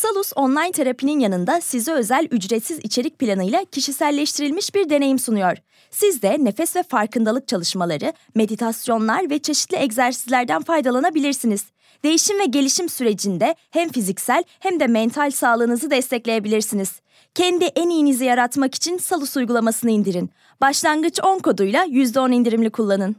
Salus 0.00 0.32
online 0.36 0.72
terapinin 0.72 1.20
yanında 1.20 1.60
size 1.60 1.92
özel 1.92 2.28
ücretsiz 2.30 2.78
içerik 2.78 3.18
planıyla 3.18 3.64
kişiselleştirilmiş 3.64 4.74
bir 4.74 4.90
deneyim 4.90 5.18
sunuyor. 5.18 5.56
Siz 5.90 6.22
de 6.22 6.36
nefes 6.44 6.76
ve 6.76 6.82
farkındalık 6.82 7.48
çalışmaları, 7.48 8.12
meditasyonlar 8.34 9.30
ve 9.30 9.38
çeşitli 9.38 9.76
egzersizlerden 9.76 10.62
faydalanabilirsiniz. 10.62 11.64
Değişim 12.04 12.38
ve 12.38 12.44
gelişim 12.44 12.88
sürecinde 12.88 13.54
hem 13.70 13.88
fiziksel 13.88 14.44
hem 14.60 14.80
de 14.80 14.86
mental 14.86 15.30
sağlığınızı 15.30 15.90
destekleyebilirsiniz. 15.90 17.00
Kendi 17.34 17.64
en 17.64 17.88
iyinizi 17.88 18.24
yaratmak 18.24 18.74
için 18.74 18.98
Salus 18.98 19.36
uygulamasını 19.36 19.90
indirin. 19.90 20.30
Başlangıç 20.60 21.20
10 21.24 21.38
koduyla 21.38 21.84
%10 21.84 22.32
indirimli 22.32 22.70
kullanın. 22.70 23.16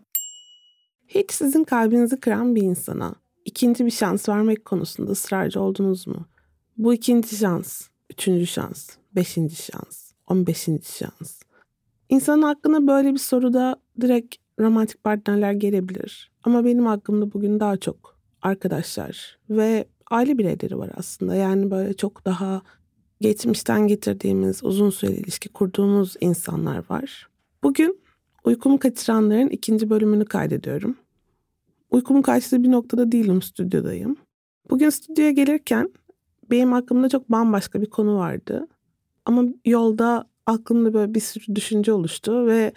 Hiç 1.07 1.31
sizin 1.31 1.63
kalbinizi 1.63 2.19
kıran 2.19 2.55
bir 2.55 2.61
insana 2.61 3.15
ikinci 3.45 3.85
bir 3.85 3.91
şans 3.91 4.29
vermek 4.29 4.65
konusunda 4.65 5.11
ısrarcı 5.11 5.61
oldunuz 5.61 6.07
mu? 6.07 6.30
Bu 6.77 6.93
ikinci 6.93 7.35
şans, 7.35 7.87
üçüncü 8.09 8.47
şans, 8.47 8.89
beşinci 9.15 9.55
şans, 9.55 10.11
on 10.27 10.47
beşinci 10.47 10.91
şans. 10.91 11.41
İnsanın 12.09 12.41
aklına 12.41 12.87
böyle 12.87 13.13
bir 13.13 13.17
soruda 13.17 13.75
direkt 14.01 14.35
romantik 14.59 15.03
partnerler 15.03 15.51
gelebilir. 15.51 16.31
Ama 16.43 16.65
benim 16.65 16.87
aklımda 16.87 17.33
bugün 17.33 17.59
daha 17.59 17.77
çok 17.77 18.17
arkadaşlar 18.41 19.39
ve 19.49 19.85
aile 20.11 20.37
bireyleri 20.37 20.77
var 20.77 20.91
aslında. 20.95 21.35
Yani 21.35 21.71
böyle 21.71 21.93
çok 21.93 22.25
daha 22.25 22.61
geçmişten 23.21 23.87
getirdiğimiz 23.87 24.63
uzun 24.63 24.89
süreli 24.89 25.15
ilişki 25.15 25.49
kurduğumuz 25.49 26.15
insanlar 26.21 26.89
var. 26.89 27.29
Bugün 27.63 27.99
uykumu 28.43 28.79
kaçıranların 28.79 29.49
ikinci 29.49 29.89
bölümünü 29.89 30.25
kaydediyorum. 30.25 30.97
Uykumun 31.91 32.21
kaçtığı 32.21 32.63
bir 32.63 32.71
noktada 32.71 33.11
değilim, 33.11 33.41
stüdyodayım. 33.41 34.17
Bugün 34.69 34.89
stüdyoya 34.89 35.31
gelirken 35.31 35.89
benim 36.51 36.73
aklımda 36.73 37.09
çok 37.09 37.31
bambaşka 37.31 37.81
bir 37.81 37.89
konu 37.89 38.17
vardı. 38.17 38.67
Ama 39.25 39.43
yolda 39.65 40.25
aklımda 40.45 40.93
böyle 40.93 41.13
bir 41.13 41.19
sürü 41.19 41.55
düşünce 41.55 41.93
oluştu 41.93 42.47
ve 42.47 42.71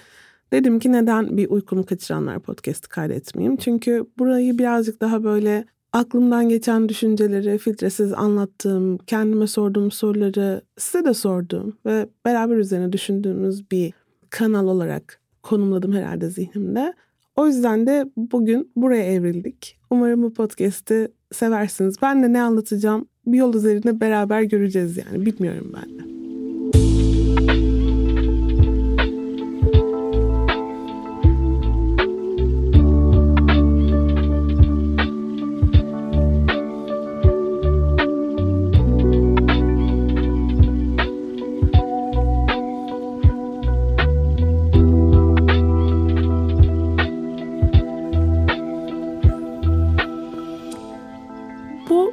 dedim 0.53 0.79
ki 0.79 0.93
neden 0.93 1.37
bir 1.37 1.51
uykumu 1.51 1.87
kaçıranlar 1.87 2.41
podcast'ı 2.41 2.89
kaydetmeyeyim? 2.89 3.57
Çünkü 3.57 4.07
burayı 4.19 4.59
birazcık 4.59 5.01
daha 5.01 5.25
böyle 5.25 5.65
aklımdan 5.93 6.49
geçen 6.49 6.89
düşünceleri 6.89 7.59
filtresiz 7.59 8.13
anlattığım, 8.13 8.99
kendime 8.99 9.47
sorduğum 9.47 9.91
soruları 9.91 10.63
size 10.79 11.05
de 11.05 11.15
sordum 11.15 11.77
ve 11.87 12.09
beraber 12.25 12.57
üzerine 12.57 12.93
düşündüğümüz 12.93 13.71
bir 13.71 13.93
kanal 14.31 14.67
olarak 14.67 15.21
konumladım 15.43 15.93
herhalde 15.93 16.31
zihnimde. 16.31 16.95
O 17.37 17.47
yüzden 17.47 17.87
de 17.87 18.11
bugün 18.17 18.73
buraya 18.77 19.05
evrildik. 19.05 19.79
Umarım 19.91 20.23
bu 20.23 20.35
podcast'i 20.35 21.13
seversiniz. 21.33 21.97
Ben 22.03 22.23
de 22.23 22.33
ne 22.33 22.43
anlatacağım 22.43 23.09
bir 23.27 23.39
yol 23.39 23.55
üzerinde 23.55 24.01
beraber 24.01 24.43
göreceğiz 24.43 24.97
yani. 24.97 25.27
Bilmiyorum 25.27 25.73
ben 25.75 25.99
de. 25.99 26.05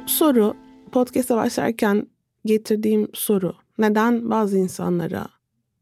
Soru 0.06 0.54
podcast'a 0.92 1.36
başlarken 1.36 2.06
getirdiğim 2.44 3.08
soru 3.14 3.54
neden 3.78 4.30
bazı 4.30 4.58
insanlara 4.58 5.26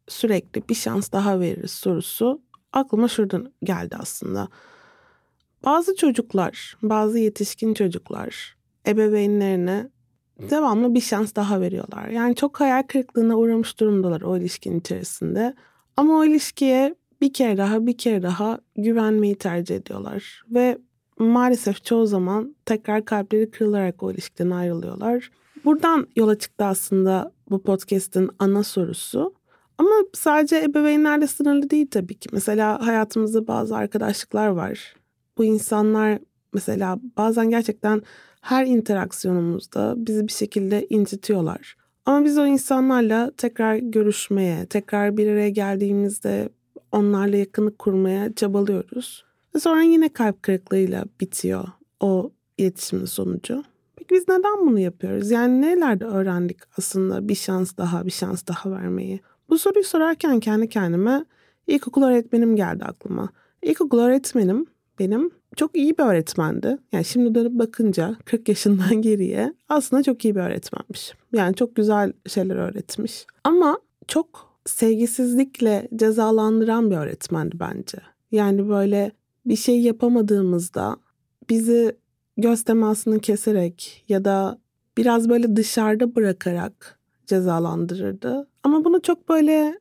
sürekli 0.09 0.69
bir 0.69 0.75
şans 0.75 1.13
daha 1.13 1.41
veririz 1.41 1.71
sorusu 1.71 2.43
aklıma 2.73 3.09
şuradan 3.09 3.53
geldi 3.63 3.97
aslında. 4.01 4.49
Bazı 5.65 5.97
çocuklar, 5.97 6.77
bazı 6.83 7.19
yetişkin 7.19 7.75
çocuklar 7.75 8.57
ebeveynlerine 8.87 9.91
devamlı 10.51 10.95
bir 10.95 11.01
şans 11.01 11.35
daha 11.35 11.61
veriyorlar. 11.61 12.09
Yani 12.09 12.35
çok 12.35 12.61
hayal 12.61 12.83
kırıklığına 12.83 13.37
uğramış 13.37 13.81
durumdalar 13.81 14.21
o 14.21 14.37
ilişkinin 14.37 14.81
içerisinde. 14.81 15.55
Ama 15.97 16.19
o 16.19 16.25
ilişkiye 16.25 16.95
bir 17.21 17.33
kere 17.33 17.57
daha 17.57 17.87
bir 17.87 17.99
kere 17.99 18.23
daha 18.23 18.59
güvenmeyi 18.77 19.35
tercih 19.35 19.77
ediyorlar. 19.77 20.43
Ve 20.51 20.79
maalesef 21.25 21.85
çoğu 21.85 22.07
zaman 22.07 22.57
tekrar 22.67 23.05
kalpleri 23.05 23.51
kırılarak 23.51 24.03
o 24.03 24.13
ilişkiden 24.13 24.51
ayrılıyorlar. 24.51 25.31
Buradan 25.65 26.07
yola 26.17 26.39
çıktı 26.39 26.65
aslında 26.65 27.33
bu 27.51 27.63
podcast'in 27.63 28.31
ana 28.39 28.63
sorusu. 28.63 29.35
Ama 29.79 29.91
sadece 30.13 30.59
ebeveynlerle 30.63 31.27
sınırlı 31.27 31.71
değil 31.71 31.87
tabii 31.91 32.15
ki. 32.15 32.29
Mesela 32.33 32.87
hayatımızda 32.87 33.47
bazı 33.47 33.77
arkadaşlıklar 33.77 34.49
var. 34.49 34.95
Bu 35.39 35.45
insanlar 35.45 36.19
mesela 36.53 36.99
bazen 37.17 37.51
gerçekten 37.51 38.03
her 38.41 38.67
interaksiyonumuzda 38.67 39.95
bizi 39.97 40.29
bir 40.29 40.33
şekilde 40.33 40.87
incitiyorlar. 40.91 41.77
Ama 42.07 42.25
biz 42.25 42.39
o 42.39 42.47
insanlarla 42.47 43.31
tekrar 43.37 43.77
görüşmeye, 43.77 44.67
tekrar 44.67 45.17
bir 45.17 45.27
araya 45.27 45.51
geldiğimizde 45.51 46.49
onlarla 46.93 47.37
yakınlık 47.37 47.79
kurmaya 47.79 48.35
çabalıyoruz. 48.35 49.30
Sonra 49.59 49.83
yine 49.83 50.09
kalp 50.09 50.43
kırıklığıyla 50.43 51.05
bitiyor 51.21 51.69
o 52.01 52.31
iletişimin 52.59 53.05
sonucu. 53.05 53.65
Peki 53.97 54.15
biz 54.15 54.29
neden 54.29 54.67
bunu 54.67 54.79
yapıyoruz? 54.79 55.31
Yani 55.31 55.63
nelerde 55.63 56.05
öğrendik 56.05 56.59
aslında 56.79 57.29
bir 57.29 57.35
şans 57.35 57.77
daha, 57.77 58.07
bir 58.07 58.11
şans 58.11 58.47
daha 58.47 58.71
vermeyi? 58.71 59.21
Bu 59.49 59.59
soruyu 59.59 59.85
sorarken 59.85 60.41
kendi 60.41 60.69
kendime 60.69 61.25
ilkokul 61.67 62.03
öğretmenim 62.03 62.57
geldi 62.57 62.85
aklıma. 62.85 63.29
İlkokul 63.63 63.99
öğretmenim 63.99 64.67
benim 64.99 65.31
çok 65.57 65.77
iyi 65.77 65.99
bir 65.99 66.03
öğretmendi. 66.03 66.79
Yani 66.93 67.05
şimdi 67.05 67.35
dönüp 67.35 67.53
bakınca 67.53 68.17
40 68.25 68.49
yaşından 68.49 69.03
geriye 69.03 69.55
aslında 69.69 70.03
çok 70.03 70.25
iyi 70.25 70.35
bir 70.35 70.41
öğretmenmiş. 70.41 71.13
Yani 71.33 71.55
çok 71.55 71.77
güzel 71.77 72.13
şeyler 72.27 72.57
öğretmiş. 72.57 73.27
Ama 73.45 73.79
çok 74.09 74.51
sevgisizlikle 74.67 75.89
cezalandıran 75.97 76.91
bir 76.91 76.97
öğretmendi 76.97 77.61
bence. 77.61 77.99
Yani 78.33 78.69
böyle 78.69 79.13
bir 79.51 79.57
şey 79.57 79.81
yapamadığımızda 79.81 80.97
bizi 81.51 81.97
göz 82.37 82.63
temasını 82.63 83.21
keserek 83.21 84.05
ya 84.09 84.25
da 84.25 84.59
biraz 84.97 85.29
böyle 85.29 85.57
dışarıda 85.57 86.15
bırakarak 86.15 86.99
cezalandırırdı. 87.27 88.49
Ama 88.63 88.85
bunu 88.85 89.03
çok 89.03 89.29
böyle 89.29 89.81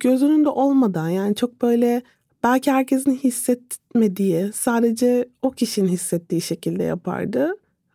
göz 0.00 0.22
önünde 0.22 0.48
olmadan 0.48 1.08
yani 1.08 1.34
çok 1.34 1.62
böyle 1.62 2.02
belki 2.44 2.72
herkesin 2.72 3.14
hissetmediği 3.14 4.50
sadece 4.54 5.28
o 5.42 5.50
kişinin 5.50 5.88
hissettiği 5.88 6.40
şekilde 6.40 6.82
yapardı. 6.82 7.52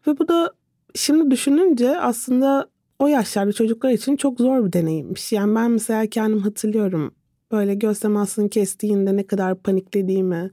Ve 0.08 0.20
bu 0.20 0.28
da 0.28 0.54
şimdi 0.96 1.32
düşününce 1.32 2.00
aslında 2.00 2.70
o 3.00 3.08
yaşlarda 3.08 3.54
çocuklar 3.54 3.92
için 3.92 4.16
çok 4.16 4.40
zor 4.40 4.66
bir 4.66 4.74
deneyimmiş. 4.74 5.32
Yani 5.32 5.56
ben 5.56 5.72
mesela 5.72 6.08
kendim 6.08 6.40
hatırlıyorum 6.40 7.12
böyle 7.52 7.76
göz 7.76 8.00
temasını 8.00 8.50
kestiğinde 8.50 9.16
ne 9.16 9.28
kadar 9.28 9.56
paniklediğimi, 9.56 10.52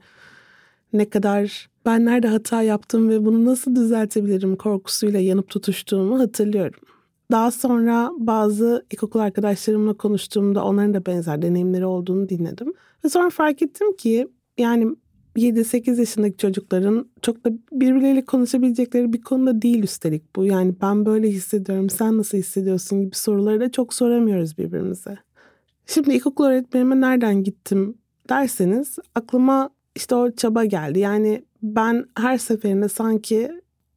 ne 0.93 1.09
kadar 1.09 1.69
ben 1.85 2.05
nerede 2.05 2.27
hata 2.27 2.61
yaptım 2.61 3.09
ve 3.09 3.25
bunu 3.25 3.45
nasıl 3.45 3.75
düzeltebilirim 3.75 4.55
korkusuyla 4.55 5.19
yanıp 5.19 5.49
tutuştuğumu 5.49 6.19
hatırlıyorum. 6.19 6.79
Daha 7.31 7.51
sonra 7.51 8.11
bazı 8.17 8.85
ilkokul 8.91 9.19
arkadaşlarımla 9.19 9.93
konuştuğumda 9.93 10.63
onların 10.63 10.93
da 10.93 11.05
benzer 11.05 11.41
deneyimleri 11.41 11.85
olduğunu 11.85 12.29
dinledim. 12.29 12.73
Ve 13.05 13.09
sonra 13.09 13.29
fark 13.29 13.61
ettim 13.61 13.95
ki 13.95 14.27
yani 14.57 14.95
7-8 15.35 15.99
yaşındaki 15.99 16.37
çocukların 16.37 17.09
çok 17.21 17.45
da 17.45 17.51
birbirleriyle 17.71 18.25
konuşabilecekleri 18.25 19.13
bir 19.13 19.21
konuda 19.21 19.61
değil 19.61 19.83
üstelik 19.83 20.35
bu. 20.35 20.45
Yani 20.45 20.75
ben 20.81 21.05
böyle 21.05 21.29
hissediyorum, 21.29 21.89
sen 21.89 22.17
nasıl 22.17 22.37
hissediyorsun 22.37 23.01
gibi 23.01 23.15
soruları 23.15 23.59
da 23.59 23.71
çok 23.71 23.93
soramıyoruz 23.93 24.57
birbirimize. 24.57 25.17
Şimdi 25.85 26.13
ilkokul 26.13 26.45
öğretmenime 26.45 27.01
nereden 27.01 27.43
gittim 27.43 27.97
derseniz 28.29 28.97
aklıma 29.15 29.69
işte 29.95 30.15
o 30.15 30.31
çaba 30.31 30.65
geldi. 30.65 30.99
Yani 30.99 31.45
ben 31.61 32.05
her 32.17 32.37
seferinde 32.37 32.89
sanki 32.89 33.51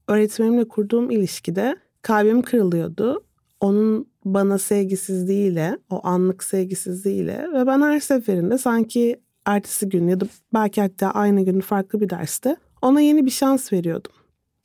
öğretmenimle 0.09 0.69
kurduğum 0.69 1.11
ilişkide 1.11 1.77
kalbim 2.03 2.43
kırılıyordu. 2.43 3.23
onun 3.61 4.07
bana 4.25 4.59
sevgisizliğiyle, 4.59 5.79
o 5.91 6.01
anlık 6.07 6.45
sevgisizliğiyle 6.45 7.47
ve 7.55 7.67
ben 7.67 7.81
her 7.81 8.01
seferinde 8.01 8.59
sanki 8.59 9.21
ertesi 9.45 9.89
gün 9.89 10.09
ya 10.09 10.21
da 10.21 10.27
belki 10.55 10.81
hatta 10.81 11.11
aynı 11.11 11.43
gün 11.43 11.61
farklı 11.61 12.01
bir 12.01 12.11
derste 12.11 12.57
ona 12.83 13.01
yeni 13.01 13.27
bir 13.27 13.31
şans 13.31 13.73
veriyordum. 13.73 14.13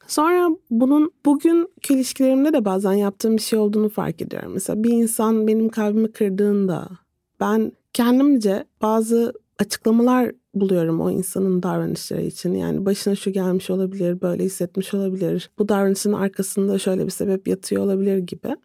Sonra 0.08 0.50
bunun 0.70 1.12
bugün 1.26 1.70
ilişkilerimde 1.90 2.54
de 2.54 2.66
bazen 2.66 2.94
yaptığım 2.94 3.38
bir 3.38 3.42
şey 3.42 3.60
olduğunu 3.60 3.90
fark 3.90 4.22
ediyorum. 4.22 4.52
Mesela 4.54 4.84
bir 4.84 4.90
insan 4.90 5.48
benim 5.48 5.70
kalbimi 5.70 6.12
kırdığında 6.12 6.90
ben 7.40 7.72
kendimce 7.94 8.66
bazı 8.82 9.34
açıklamalar 9.60 10.32
buluyorum 10.54 11.02
o 11.02 11.12
insanın 11.12 11.64
davranışları 11.64 12.22
için. 12.22 12.54
Yani 12.54 12.86
başına 12.86 13.16
şu 13.16 13.32
gelmiş 13.32 13.70
olabilir, 13.70 14.22
böyle 14.22 14.44
hissetmiş 14.44 14.94
olabilir. 14.94 15.50
Bu 15.60 15.70
davranışın 15.70 16.14
arkasında 16.14 16.80
şöyle 16.80 17.06
bir 17.06 17.12
sebep 17.12 17.48
yatıyor 17.48 17.84
olabilir 17.84 18.18
gibi. 18.18 18.56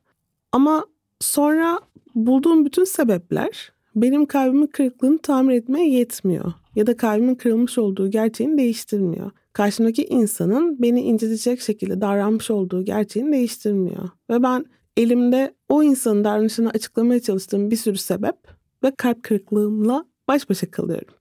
Ama 0.53 0.85
sonra 1.21 1.81
bulduğum 2.15 2.65
bütün 2.65 2.85
sebepler 2.85 3.73
benim 3.97 4.27
kalbimin 4.27 4.67
kırıklığını 4.67 5.19
tamir 5.19 5.55
etmeye 5.55 5.91
yetmiyor. 5.91 6.53
Ya 6.75 6.87
da 6.87 6.97
kalbimin 6.97 7.35
kırılmış 7.35 7.79
olduğu 7.79 8.11
gerçeğini 8.11 8.59
değiştirmiyor. 8.59 9.31
Karşımdaki 9.53 10.05
insanın 10.05 10.82
beni 10.82 11.00
incitecek 11.00 11.61
şekilde 11.61 12.00
davranmış 12.00 12.50
olduğu 12.50 12.85
gerçeğini 12.85 13.32
değiştirmiyor. 13.32 14.09
Ve 14.31 14.43
ben 14.43 14.65
elimde 14.97 15.55
o 15.69 15.82
insanın 15.82 16.25
davranışını 16.25 16.71
açıklamaya 16.71 17.21
çalıştığım 17.21 17.71
bir 17.71 17.77
sürü 17.77 17.99
sebep 17.99 18.37
ve 18.85 18.93
kalp 18.97 19.23
kırıklığımla 19.23 20.05
baş 20.29 20.50
başa 20.50 20.71
kalıyorum. 20.71 21.15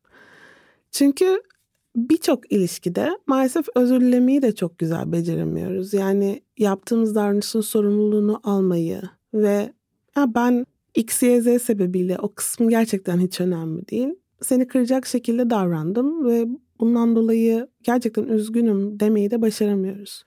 Çünkü 0.95 1.41
birçok 1.95 2.51
ilişkide 2.51 3.09
maalesef 3.27 3.65
özür 3.75 4.01
dilemeyi 4.01 4.41
de 4.41 4.55
çok 4.55 4.79
güzel 4.79 5.11
beceremiyoruz. 5.11 5.93
Yani 5.93 6.41
yaptığımız 6.57 7.15
davranışın 7.15 7.61
sorumluluğunu 7.61 8.39
almayı 8.43 9.01
ve 9.33 9.73
ya 10.17 10.35
ben 10.35 10.65
X, 10.95 11.23
Y, 11.23 11.41
Z 11.41 11.61
sebebiyle 11.61 12.17
o 12.19 12.33
kısmı 12.33 12.69
gerçekten 12.69 13.19
hiç 13.19 13.41
önemli 13.41 13.87
değil. 13.87 14.09
Seni 14.41 14.67
kıracak 14.67 15.05
şekilde 15.05 15.49
davrandım 15.49 16.25
ve 16.25 16.45
bundan 16.79 17.15
dolayı 17.15 17.67
gerçekten 17.83 18.23
üzgünüm 18.23 18.99
demeyi 18.99 19.31
de 19.31 19.41
başaramıyoruz. 19.41 20.23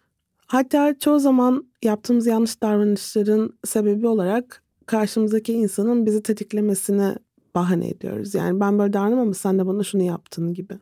Hatta 0.47 0.99
çoğu 0.99 1.19
zaman 1.19 1.67
yaptığımız 1.82 2.26
yanlış 2.26 2.62
davranışların 2.62 3.59
sebebi 3.65 4.06
olarak 4.06 4.62
karşımızdaki 4.87 5.53
insanın 5.53 6.06
bizi 6.06 6.23
tetiklemesini 6.23 7.15
bahane 7.54 7.88
ediyoruz. 7.88 8.34
Yani 8.34 8.60
ben 8.60 8.78
böyle 8.78 8.92
davranım 8.92 9.18
ama 9.18 9.34
sen 9.34 9.58
de 9.58 9.66
bana 9.66 9.82
şunu 9.82 10.02
yaptın 10.02 10.54
gibi. 10.54 10.78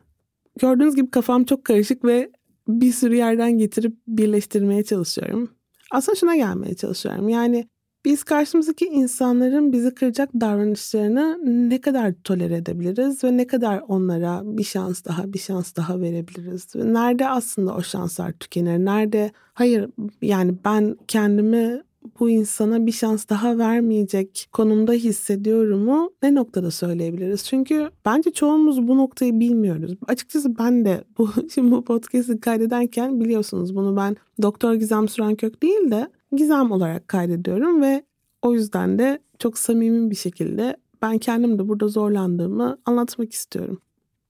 Gördüğünüz 0.59 0.95
gibi 0.95 1.11
kafam 1.11 1.43
çok 1.43 1.65
karışık 1.65 2.05
ve 2.05 2.31
bir 2.67 2.91
sürü 2.91 3.15
yerden 3.15 3.57
getirip 3.57 3.97
birleştirmeye 4.07 4.83
çalışıyorum. 4.83 5.49
Aslında 5.91 6.15
şuna 6.15 6.35
gelmeye 6.35 6.75
çalışıyorum. 6.75 7.29
Yani 7.29 7.67
biz 8.05 8.23
karşımızdaki 8.23 8.85
insanların 8.85 9.73
bizi 9.73 9.95
kıracak 9.95 10.29
davranışlarını 10.33 11.39
ne 11.69 11.81
kadar 11.81 12.13
tolere 12.23 12.55
edebiliriz 12.55 13.23
ve 13.23 13.37
ne 13.37 13.47
kadar 13.47 13.83
onlara 13.87 14.41
bir 14.43 14.63
şans 14.63 15.05
daha 15.05 15.33
bir 15.33 15.39
şans 15.39 15.75
daha 15.75 16.01
verebiliriz? 16.01 16.75
Ve 16.75 16.93
nerede 16.93 17.29
aslında 17.29 17.75
o 17.75 17.83
şanslar 17.83 18.31
tükenir? 18.31 18.77
Nerede 18.77 19.31
hayır 19.53 19.89
yani 20.21 20.55
ben 20.65 20.97
kendimi 21.07 21.81
bu 22.19 22.29
insana 22.29 22.85
bir 22.85 22.91
şans 22.91 23.29
daha 23.29 23.57
vermeyecek 23.57 24.49
konumda 24.51 24.93
hissediyorumu 24.93 26.11
ne 26.23 26.35
noktada 26.35 26.71
söyleyebiliriz? 26.71 27.45
Çünkü 27.45 27.89
bence 28.05 28.31
çoğumuz 28.31 28.87
bu 28.87 28.97
noktayı 28.97 29.39
bilmiyoruz. 29.39 29.93
Açıkçası 30.07 30.57
ben 30.57 30.85
de 30.85 31.03
bu 31.17 31.29
şimdi 31.53 31.71
bu 31.71 31.83
podcast'i 31.83 32.39
kaydederken 32.39 33.19
biliyorsunuz 33.19 33.75
bunu 33.75 33.95
ben 33.97 34.15
Doktor 34.41 34.73
Gizem 34.73 35.07
Sürenkök 35.07 35.63
değil 35.63 35.91
de 35.91 36.07
Gizem 36.31 36.71
olarak 36.71 37.07
kaydediyorum 37.07 37.81
ve 37.81 38.03
o 38.41 38.53
yüzden 38.53 38.99
de 38.99 39.19
çok 39.39 39.57
samimi 39.57 40.11
bir 40.11 40.15
şekilde 40.15 40.77
ben 41.01 41.17
kendim 41.17 41.59
de 41.59 41.67
burada 41.67 41.87
zorlandığımı 41.87 42.77
anlatmak 42.85 43.33
istiyorum. 43.33 43.81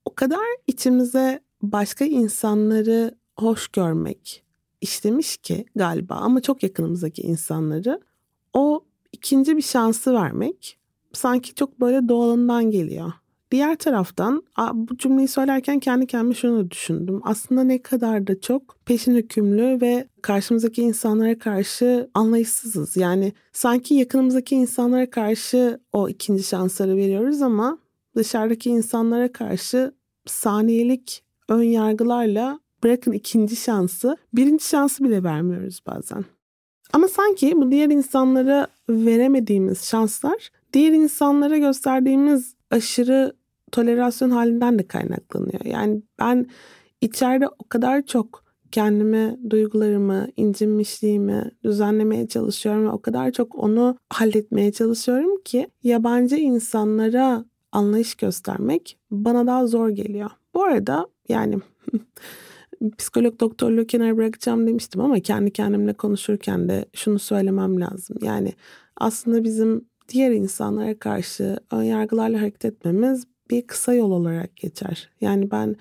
O 0.04 0.14
kadar 0.14 0.44
içimize 0.66 1.40
başka 1.62 2.04
insanları 2.04 3.14
hoş 3.36 3.68
görmek, 3.68 4.44
işlemiş 4.80 5.36
ki 5.36 5.66
galiba 5.76 6.14
ama 6.14 6.40
çok 6.40 6.62
yakınımızdaki 6.62 7.22
insanları 7.22 8.00
o 8.52 8.84
ikinci 9.12 9.56
bir 9.56 9.62
şansı 9.62 10.14
vermek 10.14 10.78
sanki 11.12 11.54
çok 11.54 11.80
böyle 11.80 12.08
doğalından 12.08 12.70
geliyor. 12.70 13.12
Diğer 13.50 13.76
taraftan 13.76 14.42
bu 14.72 14.96
cümleyi 14.96 15.28
söylerken 15.28 15.78
kendi 15.78 16.06
kendime 16.06 16.34
şunu 16.34 16.70
düşündüm. 16.70 17.20
Aslında 17.24 17.64
ne 17.64 17.82
kadar 17.82 18.26
da 18.26 18.40
çok 18.40 18.76
peşin 18.86 19.14
hükümlü 19.14 19.80
ve 19.80 20.08
karşımızdaki 20.22 20.82
insanlara 20.82 21.38
karşı 21.38 22.10
anlayışsızız. 22.14 22.96
Yani 22.96 23.32
sanki 23.52 23.94
yakınımızdaki 23.94 24.54
insanlara 24.54 25.10
karşı 25.10 25.80
o 25.92 26.08
ikinci 26.08 26.42
şansları 26.42 26.96
veriyoruz 26.96 27.42
ama 27.42 27.78
dışarıdaki 28.16 28.70
insanlara 28.70 29.32
karşı 29.32 29.94
saniyelik 30.26 31.24
ön 31.48 31.62
yargılarla 31.62 32.60
bırakın 32.84 33.12
ikinci 33.12 33.56
şansı, 33.56 34.16
birinci 34.32 34.68
şansı 34.68 35.04
bile 35.04 35.22
vermiyoruz 35.22 35.80
bazen. 35.86 36.24
Ama 36.92 37.08
sanki 37.08 37.56
bu 37.56 37.70
diğer 37.70 37.90
insanlara 37.90 38.66
veremediğimiz 38.90 39.84
şanslar, 39.84 40.50
diğer 40.72 40.92
insanlara 40.92 41.58
gösterdiğimiz 41.58 42.54
aşırı 42.70 43.32
tolerasyon 43.72 44.30
halinden 44.30 44.78
de 44.78 44.86
kaynaklanıyor. 44.86 45.64
Yani 45.64 46.02
ben 46.18 46.46
içeride 47.00 47.48
o 47.48 47.68
kadar 47.68 48.06
çok 48.06 48.44
kendime 48.72 49.36
duygularımı, 49.50 50.28
incinmişliğimi 50.36 51.50
düzenlemeye 51.64 52.28
çalışıyorum 52.28 52.84
ve 52.84 52.90
o 52.90 53.02
kadar 53.02 53.32
çok 53.32 53.54
onu 53.54 53.96
halletmeye 54.10 54.72
çalışıyorum 54.72 55.42
ki 55.44 55.68
yabancı 55.82 56.36
insanlara 56.36 57.44
anlayış 57.72 58.14
göstermek 58.14 58.98
bana 59.10 59.46
daha 59.46 59.66
zor 59.66 59.88
geliyor. 59.88 60.30
Bu 60.54 60.64
arada 60.64 61.06
yani 61.28 61.58
psikolog 62.98 63.40
doktorluğu 63.40 63.86
kenara 63.86 64.16
bırakacağım 64.16 64.66
demiştim 64.66 65.00
ama 65.00 65.20
kendi 65.20 65.52
kendimle 65.52 65.92
konuşurken 65.92 66.68
de 66.68 66.84
şunu 66.94 67.18
söylemem 67.18 67.80
lazım. 67.80 68.16
Yani 68.22 68.52
aslında 68.96 69.44
bizim 69.44 69.84
diğer 70.08 70.30
insanlara 70.30 70.98
karşı 70.98 71.56
ön 71.70 71.82
yargılarla 71.82 72.40
hareket 72.40 72.64
etmemiz 72.64 73.26
bir 73.50 73.66
kısa 73.66 73.94
yol 73.94 74.10
olarak 74.10 74.56
geçer. 74.56 75.10
Yani 75.20 75.50
ben 75.50 75.76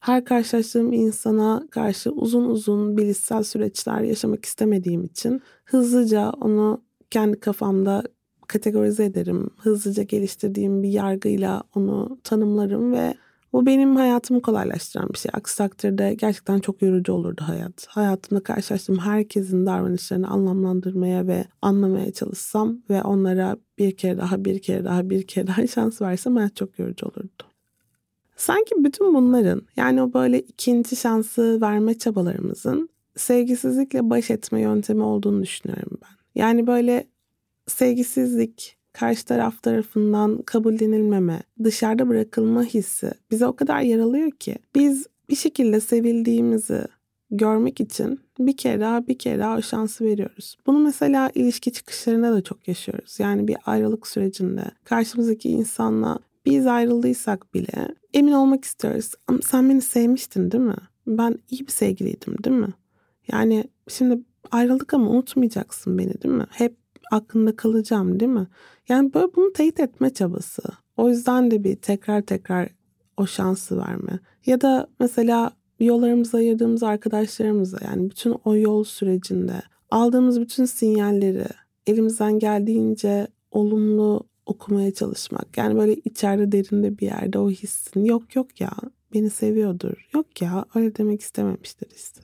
her 0.00 0.24
karşılaştığım 0.24 0.92
insana 0.92 1.66
karşı 1.70 2.10
uzun 2.10 2.44
uzun 2.44 2.96
bilişsel 2.96 3.42
süreçler 3.42 4.00
yaşamak 4.00 4.44
istemediğim 4.44 5.04
için 5.04 5.42
hızlıca 5.64 6.30
onu 6.30 6.82
kendi 7.10 7.40
kafamda 7.40 8.02
kategorize 8.46 9.04
ederim. 9.04 9.50
Hızlıca 9.58 10.02
geliştirdiğim 10.02 10.82
bir 10.82 10.88
yargıyla 10.88 11.62
onu 11.74 12.18
tanımlarım 12.24 12.92
ve 12.92 13.14
bu 13.52 13.66
benim 13.66 13.96
hayatımı 13.96 14.42
kolaylaştıran 14.42 15.08
bir 15.12 15.18
şey. 15.18 15.30
Aksi 15.34 15.58
takdirde 15.58 16.14
gerçekten 16.14 16.58
çok 16.58 16.82
yorucu 16.82 17.12
olurdu 17.12 17.42
hayat. 17.46 17.86
Hayatımda 17.86 18.42
karşılaştığım 18.42 18.98
herkesin 18.98 19.66
davranışlarını 19.66 20.28
anlamlandırmaya 20.28 21.26
ve 21.26 21.44
anlamaya 21.62 22.12
çalışsam 22.12 22.78
ve 22.90 23.02
onlara 23.02 23.56
bir 23.78 23.96
kere 23.96 24.18
daha, 24.18 24.44
bir 24.44 24.62
kere 24.62 24.84
daha, 24.84 25.10
bir 25.10 25.26
kere 25.26 25.46
daha 25.46 25.66
şans 25.74 26.02
versem 26.02 26.36
hayat 26.36 26.56
çok 26.56 26.78
yorucu 26.78 27.06
olurdu. 27.06 27.42
Sanki 28.36 28.74
bütün 28.78 29.14
bunların 29.14 29.62
yani 29.76 30.02
o 30.02 30.12
böyle 30.12 30.40
ikinci 30.40 30.96
şansı 30.96 31.60
verme 31.60 31.98
çabalarımızın 31.98 32.88
sevgisizlikle 33.16 34.10
baş 34.10 34.30
etme 34.30 34.60
yöntemi 34.60 35.02
olduğunu 35.02 35.42
düşünüyorum 35.42 35.98
ben. 36.02 36.40
Yani 36.40 36.66
böyle 36.66 37.06
sevgisizlik, 37.66 38.76
karşı 38.92 39.24
taraf 39.24 39.62
tarafından 39.62 40.42
kabullenilmeme, 40.42 41.42
dışarıda 41.64 42.08
bırakılma 42.08 42.62
hissi 42.62 43.10
bize 43.30 43.46
o 43.46 43.56
kadar 43.56 43.80
yaralıyor 43.80 44.30
ki 44.30 44.56
biz 44.74 45.06
bir 45.28 45.36
şekilde 45.36 45.80
sevildiğimizi 45.80 46.84
görmek 47.30 47.80
için 47.80 48.20
bir 48.38 48.56
kere 48.56 48.80
daha 48.80 49.06
bir 49.06 49.18
kere 49.18 49.38
daha 49.38 49.56
o 49.56 49.62
şansı 49.62 50.04
veriyoruz. 50.04 50.56
Bunu 50.66 50.78
mesela 50.78 51.30
ilişki 51.34 51.72
çıkışlarında 51.72 52.32
da 52.32 52.42
çok 52.42 52.68
yaşıyoruz. 52.68 53.20
Yani 53.20 53.48
bir 53.48 53.56
ayrılık 53.66 54.06
sürecinde 54.06 54.64
karşımızdaki 54.84 55.48
insanla 55.48 56.18
biz 56.46 56.66
ayrıldıysak 56.66 57.54
bile 57.54 57.94
emin 58.14 58.32
olmak 58.32 58.64
istiyoruz. 58.64 59.12
Ama 59.26 59.38
sen 59.42 59.70
beni 59.70 59.80
sevmiştin 59.80 60.50
değil 60.50 60.64
mi? 60.64 60.76
Ben 61.06 61.38
iyi 61.50 61.66
bir 61.66 61.72
sevgiliydim 61.72 62.44
değil 62.44 62.56
mi? 62.56 62.74
Yani 63.32 63.64
şimdi 63.88 64.22
ayrıldık 64.50 64.94
ama 64.94 65.10
unutmayacaksın 65.10 65.98
beni 65.98 66.22
değil 66.22 66.34
mi? 66.34 66.46
Hep 66.50 66.76
aklında 67.12 67.56
kalacağım 67.56 68.20
değil 68.20 68.32
mi? 68.32 68.46
Yani 68.88 69.14
böyle 69.14 69.34
bunu 69.34 69.52
teyit 69.52 69.80
etme 69.80 70.10
çabası. 70.10 70.62
O 70.96 71.08
yüzden 71.08 71.50
de 71.50 71.64
bir 71.64 71.76
tekrar 71.76 72.22
tekrar 72.22 72.68
o 73.16 73.26
şansı 73.26 73.78
verme. 73.78 74.18
Ya 74.46 74.60
da 74.60 74.88
mesela 75.00 75.52
yollarımızı 75.80 76.36
ayırdığımız 76.36 76.82
arkadaşlarımıza 76.82 77.78
yani 77.84 78.10
bütün 78.10 78.36
o 78.44 78.56
yol 78.56 78.84
sürecinde 78.84 79.62
aldığımız 79.90 80.40
bütün 80.40 80.64
sinyalleri 80.64 81.44
elimizden 81.86 82.38
geldiğince 82.38 83.26
olumlu 83.50 84.24
okumaya 84.46 84.94
çalışmak. 84.94 85.56
Yani 85.56 85.78
böyle 85.78 85.94
içeride 85.94 86.52
derinde 86.52 86.98
bir 86.98 87.06
yerde 87.06 87.38
o 87.38 87.50
hissin 87.50 88.04
yok 88.04 88.36
yok 88.36 88.60
ya 88.60 88.70
beni 89.14 89.30
seviyordur. 89.30 90.08
Yok 90.14 90.42
ya 90.42 90.64
öyle 90.74 90.96
demek 90.96 91.20
istememiştir 91.20 91.88
işte. 91.96 92.20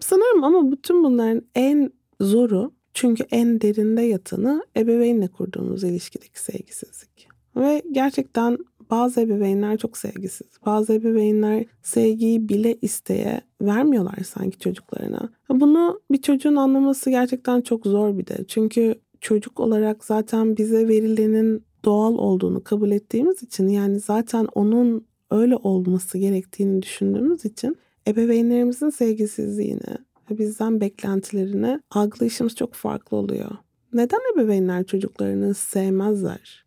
Sanırım 0.00 0.44
ama 0.44 0.72
bütün 0.72 1.04
bunların 1.04 1.42
en 1.54 1.92
zoru 2.20 2.72
Çünkü 2.94 3.24
en 3.30 3.60
derinde 3.60 4.02
yatanı 4.02 4.64
ebeveynle 4.76 5.28
kurduğumuz 5.28 5.84
ilişkideki 5.84 6.40
sevgisizlik. 6.40 7.28
Ve 7.56 7.82
gerçekten 7.92 8.58
bazı 8.90 9.20
ebeveynler 9.20 9.78
çok 9.78 9.96
sevgisiz. 9.96 10.46
Bazı 10.66 10.92
ebeveynler 10.92 11.64
sevgiyi 11.82 12.48
bile 12.48 12.78
isteye 12.82 13.40
vermiyorlar 13.60 14.18
sanki 14.24 14.58
çocuklarına. 14.58 15.28
Bunu 15.50 16.00
bir 16.10 16.22
çocuğun 16.22 16.56
anlaması 16.56 17.10
gerçekten 17.10 17.60
çok 17.60 17.86
zor 17.86 18.18
bir 18.18 18.26
de. 18.26 18.44
Çünkü 18.48 18.94
çocuk 19.20 19.60
olarak 19.60 20.04
zaten 20.04 20.56
bize 20.56 20.88
verilenin 20.88 21.64
doğal 21.84 22.14
olduğunu 22.14 22.64
kabul 22.64 22.90
ettiğimiz 22.90 23.42
için 23.42 23.68
yani 23.68 24.00
zaten 24.00 24.48
onun 24.54 25.06
öyle 25.30 25.56
olması 25.56 26.18
gerektiğini 26.18 26.82
düşündüğümüz 26.82 27.44
için 27.44 27.76
ebeveynlerimizin 28.08 28.90
sevgisizliğini 28.90 29.98
ve 30.30 30.38
bizden 30.38 30.80
beklentilerini 30.80 31.80
algılayışımız 31.90 32.56
çok 32.56 32.74
farklı 32.74 33.16
oluyor. 33.16 33.50
Neden 33.92 34.20
ebeveynler 34.34 34.84
çocuklarını 34.84 35.54
sevmezler? 35.54 36.64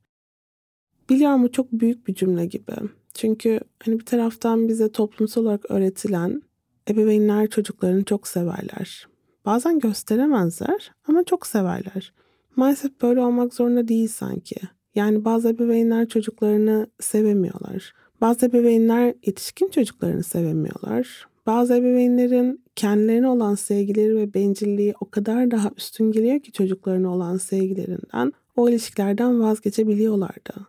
Biliyorum 1.10 1.44
bu 1.44 1.52
çok 1.52 1.72
büyük 1.72 2.08
bir 2.08 2.16
cümle 2.16 2.46
gibi. 2.46 2.74
Çünkü 3.14 3.60
hani 3.84 4.00
bir 4.00 4.06
taraftan 4.06 4.68
bize 4.68 4.92
toplumsal 4.92 5.42
olarak 5.42 5.72
öğretilen 5.72 6.42
ebeveynler 6.90 7.50
çocuklarını 7.50 8.04
çok 8.04 8.28
severler. 8.28 9.08
Bazen 9.46 9.80
gösteremezler 9.80 10.92
ama 11.08 11.24
çok 11.24 11.48
severler. 11.48 12.14
Maalesef 12.56 13.02
böyle 13.02 13.22
olmak 13.22 13.54
zorunda 13.54 13.88
değil 13.88 14.08
sanki. 14.08 14.56
Yani 14.96 15.26
bazı 15.26 15.50
ebeveynler 15.50 16.08
çocuklarını 16.08 16.88
sevemiyorlar. 17.00 17.94
Bazı 18.22 18.46
ebeveynler 18.46 19.14
yetişkin 19.26 19.70
çocuklarını 19.70 20.24
sevemiyorlar. 20.24 21.28
Bazı 21.46 21.76
ebeveynlerin 21.76 22.66
kendilerine 22.76 23.28
olan 23.28 23.56
sevgileri 23.56 24.16
ve 24.16 24.34
bencilliği 24.34 24.94
o 25.00 25.10
kadar 25.10 25.52
daha 25.52 25.72
üstün 25.78 26.12
geliyor 26.12 26.40
ki 26.40 26.52
çocuklarına 26.52 27.16
olan 27.16 27.38
sevgilerinden 27.38 28.34
o 28.56 28.70
ilişkilerden 28.70 29.42
vazgeçebiliyorlar 29.42 30.36
da. 30.36 30.66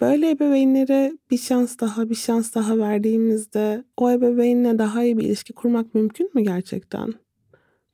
Böyle 0.00 0.30
ebeveynlere 0.30 1.18
bir 1.30 1.38
şans 1.38 1.78
daha 1.80 2.10
bir 2.10 2.14
şans 2.14 2.54
daha 2.54 2.78
verdiğimizde 2.78 3.84
o 3.96 4.10
ebeveynle 4.10 4.78
daha 4.78 5.04
iyi 5.04 5.18
bir 5.18 5.24
ilişki 5.24 5.52
kurmak 5.52 5.94
mümkün 5.94 6.30
mü 6.34 6.42
gerçekten? 6.42 7.14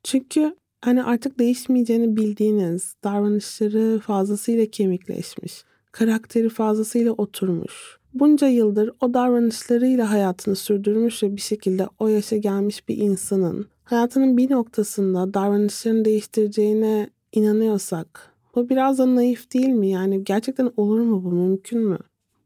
Çünkü 0.02 0.56
hani 0.80 1.02
artık 1.04 1.38
değişmeyeceğini 1.38 2.16
bildiğiniz, 2.16 2.94
davranışları 3.04 3.98
fazlasıyla 3.98 4.66
kemikleşmiş, 4.66 5.64
karakteri 5.92 6.48
fazlasıyla 6.48 7.12
oturmuş. 7.12 7.98
Bunca 8.18 8.49
yıldır 8.49 8.90
o 9.00 9.14
davranışlarıyla 9.14 10.11
hayatını 10.11 10.56
sürdürmüş 10.56 11.23
ve 11.23 11.37
bir 11.37 11.40
şekilde 11.40 11.88
o 11.99 12.08
yaşa 12.08 12.37
gelmiş 12.37 12.88
bir 12.88 12.96
insanın 12.96 13.66
hayatının 13.85 14.37
bir 14.37 14.50
noktasında 14.50 15.35
davranışlarını 15.35 16.04
değiştireceğine 16.04 17.11
inanıyorsak 17.32 18.32
bu 18.54 18.68
biraz 18.68 18.99
da 18.99 19.14
naif 19.14 19.52
değil 19.52 19.68
mi? 19.68 19.88
Yani 19.88 20.25
gerçekten 20.25 20.73
olur 20.76 21.00
mu 21.00 21.25
bu? 21.25 21.32
Mümkün 21.32 21.80
mü? 21.80 21.99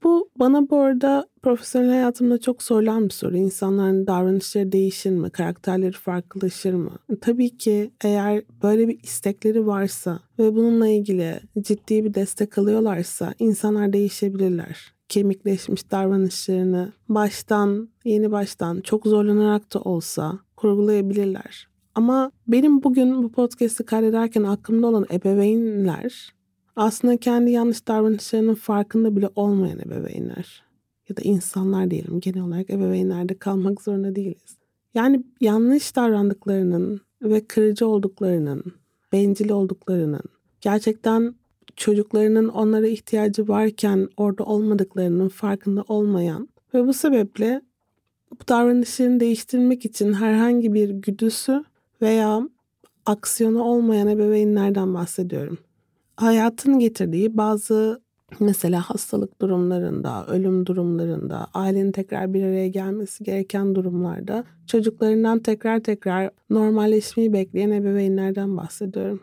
Bu 0.02 0.28
bana 0.38 0.70
bu 0.70 0.80
arada 0.80 1.26
profesyonel 1.42 1.90
hayatımda 1.90 2.38
çok 2.38 2.62
sorulan 2.62 3.04
bir 3.04 3.14
soru. 3.14 3.36
İnsanların 3.36 4.06
davranışları 4.06 4.72
değişir 4.72 5.10
mi? 5.10 5.30
Karakterleri 5.30 5.92
farklılaşır 5.92 6.74
mı? 6.74 6.92
Tabii 7.20 7.56
ki 7.56 7.90
eğer 8.04 8.42
böyle 8.62 8.88
bir 8.88 8.98
istekleri 9.02 9.66
varsa 9.66 10.20
ve 10.38 10.54
bununla 10.54 10.88
ilgili 10.88 11.40
ciddi 11.60 12.04
bir 12.04 12.14
destek 12.14 12.58
alıyorlarsa 12.58 13.34
insanlar 13.38 13.92
değişebilirler. 13.92 14.99
Kemikleşmiş 15.10 15.90
davranışlarını 15.90 16.92
baştan, 17.08 17.88
yeni 18.04 18.32
baştan 18.32 18.80
çok 18.80 19.06
zorlanarak 19.06 19.74
da 19.74 19.80
olsa 19.80 20.38
kurgulayabilirler. 20.56 21.68
Ama 21.94 22.32
benim 22.48 22.82
bugün 22.82 23.22
bu 23.22 23.32
podcast'i 23.32 23.84
kaydederken 23.84 24.42
aklımda 24.42 24.86
olan 24.86 25.06
ebeveynler 25.12 26.34
aslında 26.76 27.16
kendi 27.16 27.50
yanlış 27.50 27.88
davranışlarının 27.88 28.54
farkında 28.54 29.16
bile 29.16 29.30
olmayan 29.36 29.78
ebeveynler. 29.78 30.62
Ya 31.08 31.16
da 31.16 31.20
insanlar 31.22 31.90
diyelim 31.90 32.20
genel 32.20 32.42
olarak 32.42 32.70
ebeveynlerde 32.70 33.38
kalmak 33.38 33.82
zorunda 33.82 34.16
değiliz. 34.16 34.58
Yani 34.94 35.24
yanlış 35.40 35.96
davrandıklarının 35.96 37.00
ve 37.22 37.46
kırıcı 37.46 37.86
olduklarının, 37.86 38.64
bencil 39.12 39.50
olduklarının, 39.50 40.24
gerçekten 40.60 41.34
çocuklarının 41.80 42.48
onlara 42.48 42.86
ihtiyacı 42.86 43.48
varken 43.48 44.08
orada 44.16 44.44
olmadıklarının 44.44 45.28
farkında 45.28 45.84
olmayan 45.88 46.48
ve 46.74 46.86
bu 46.86 46.92
sebeple 46.92 47.62
bu 48.32 48.48
davranışlarını 48.48 49.20
değiştirmek 49.20 49.84
için 49.84 50.12
herhangi 50.12 50.74
bir 50.74 50.90
güdüsü 50.90 51.64
veya 52.02 52.48
aksiyonu 53.06 53.62
olmayan 53.62 54.08
ebeveynlerden 54.08 54.94
bahsediyorum. 54.94 55.58
Hayatın 56.16 56.78
getirdiği 56.78 57.36
bazı 57.36 58.00
mesela 58.40 58.80
hastalık 58.80 59.40
durumlarında, 59.40 60.26
ölüm 60.26 60.66
durumlarında, 60.66 61.46
ailenin 61.54 61.92
tekrar 61.92 62.34
bir 62.34 62.42
araya 62.42 62.68
gelmesi 62.68 63.24
gereken 63.24 63.74
durumlarda 63.74 64.44
çocuklarından 64.66 65.38
tekrar 65.38 65.80
tekrar 65.80 66.30
normalleşmeyi 66.50 67.32
bekleyen 67.32 67.70
ebeveynlerden 67.70 68.56
bahsediyorum. 68.56 69.20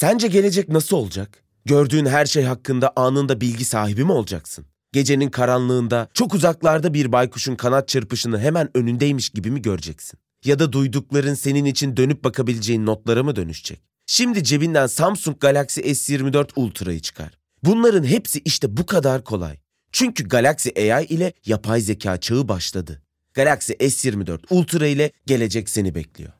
Sence 0.00 0.28
gelecek 0.28 0.68
nasıl 0.68 0.96
olacak? 0.96 1.44
Gördüğün 1.64 2.06
her 2.06 2.26
şey 2.26 2.42
hakkında 2.42 2.92
anında 2.96 3.40
bilgi 3.40 3.64
sahibi 3.64 4.04
mi 4.04 4.12
olacaksın? 4.12 4.66
Gecenin 4.92 5.30
karanlığında 5.30 6.08
çok 6.14 6.34
uzaklarda 6.34 6.94
bir 6.94 7.12
baykuşun 7.12 7.56
kanat 7.56 7.88
çırpışını 7.88 8.40
hemen 8.40 8.70
önündeymiş 8.74 9.30
gibi 9.30 9.50
mi 9.50 9.62
göreceksin? 9.62 10.20
Ya 10.44 10.58
da 10.58 10.72
duydukların 10.72 11.34
senin 11.34 11.64
için 11.64 11.96
dönüp 11.96 12.24
bakabileceğin 12.24 12.86
notlara 12.86 13.22
mı 13.22 13.36
dönüşecek? 13.36 13.80
Şimdi 14.06 14.44
cebinden 14.44 14.86
Samsung 14.86 15.40
Galaxy 15.40 15.80
S24 15.80 16.48
Ultra'yı 16.56 17.00
çıkar. 17.00 17.38
Bunların 17.62 18.04
hepsi 18.04 18.40
işte 18.44 18.76
bu 18.76 18.86
kadar 18.86 19.24
kolay. 19.24 19.56
Çünkü 19.92 20.28
Galaxy 20.28 20.92
AI 20.92 21.04
ile 21.04 21.32
yapay 21.46 21.80
zeka 21.80 22.20
çağı 22.20 22.48
başladı. 22.48 23.02
Galaxy 23.34 23.72
S24 23.72 24.38
Ultra 24.50 24.86
ile 24.86 25.10
gelecek 25.26 25.68
seni 25.68 25.94
bekliyor. 25.94 26.39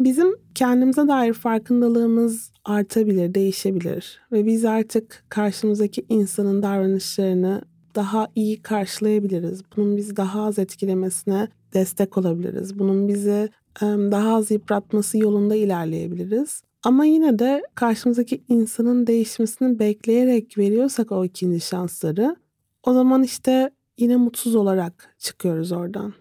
Bizim 0.00 0.36
kendimize 0.54 1.08
dair 1.08 1.32
farkındalığımız 1.32 2.52
artabilir, 2.64 3.34
değişebilir 3.34 4.20
ve 4.32 4.46
biz 4.46 4.64
artık 4.64 5.24
karşımızdaki 5.28 6.06
insanın 6.08 6.62
davranışlarını 6.62 7.62
daha 7.94 8.28
iyi 8.34 8.62
karşılayabiliriz. 8.62 9.62
Bunun 9.76 9.96
bizi 9.96 10.16
daha 10.16 10.42
az 10.42 10.58
etkilemesine 10.58 11.48
destek 11.74 12.18
olabiliriz. 12.18 12.78
Bunun 12.78 13.08
bizi 13.08 13.48
daha 13.82 14.34
az 14.34 14.50
yıpratması 14.50 15.18
yolunda 15.18 15.54
ilerleyebiliriz. 15.54 16.62
Ama 16.82 17.04
yine 17.04 17.38
de 17.38 17.62
karşımızdaki 17.74 18.42
insanın 18.48 19.06
değişmesini 19.06 19.78
bekleyerek 19.78 20.58
veriyorsak 20.58 21.12
o 21.12 21.24
ikinci 21.24 21.60
şansları 21.60 22.36
o 22.82 22.92
zaman 22.92 23.22
işte 23.22 23.70
yine 23.98 24.16
mutsuz 24.16 24.54
olarak 24.54 25.14
çıkıyoruz 25.18 25.72
oradan. 25.72 26.14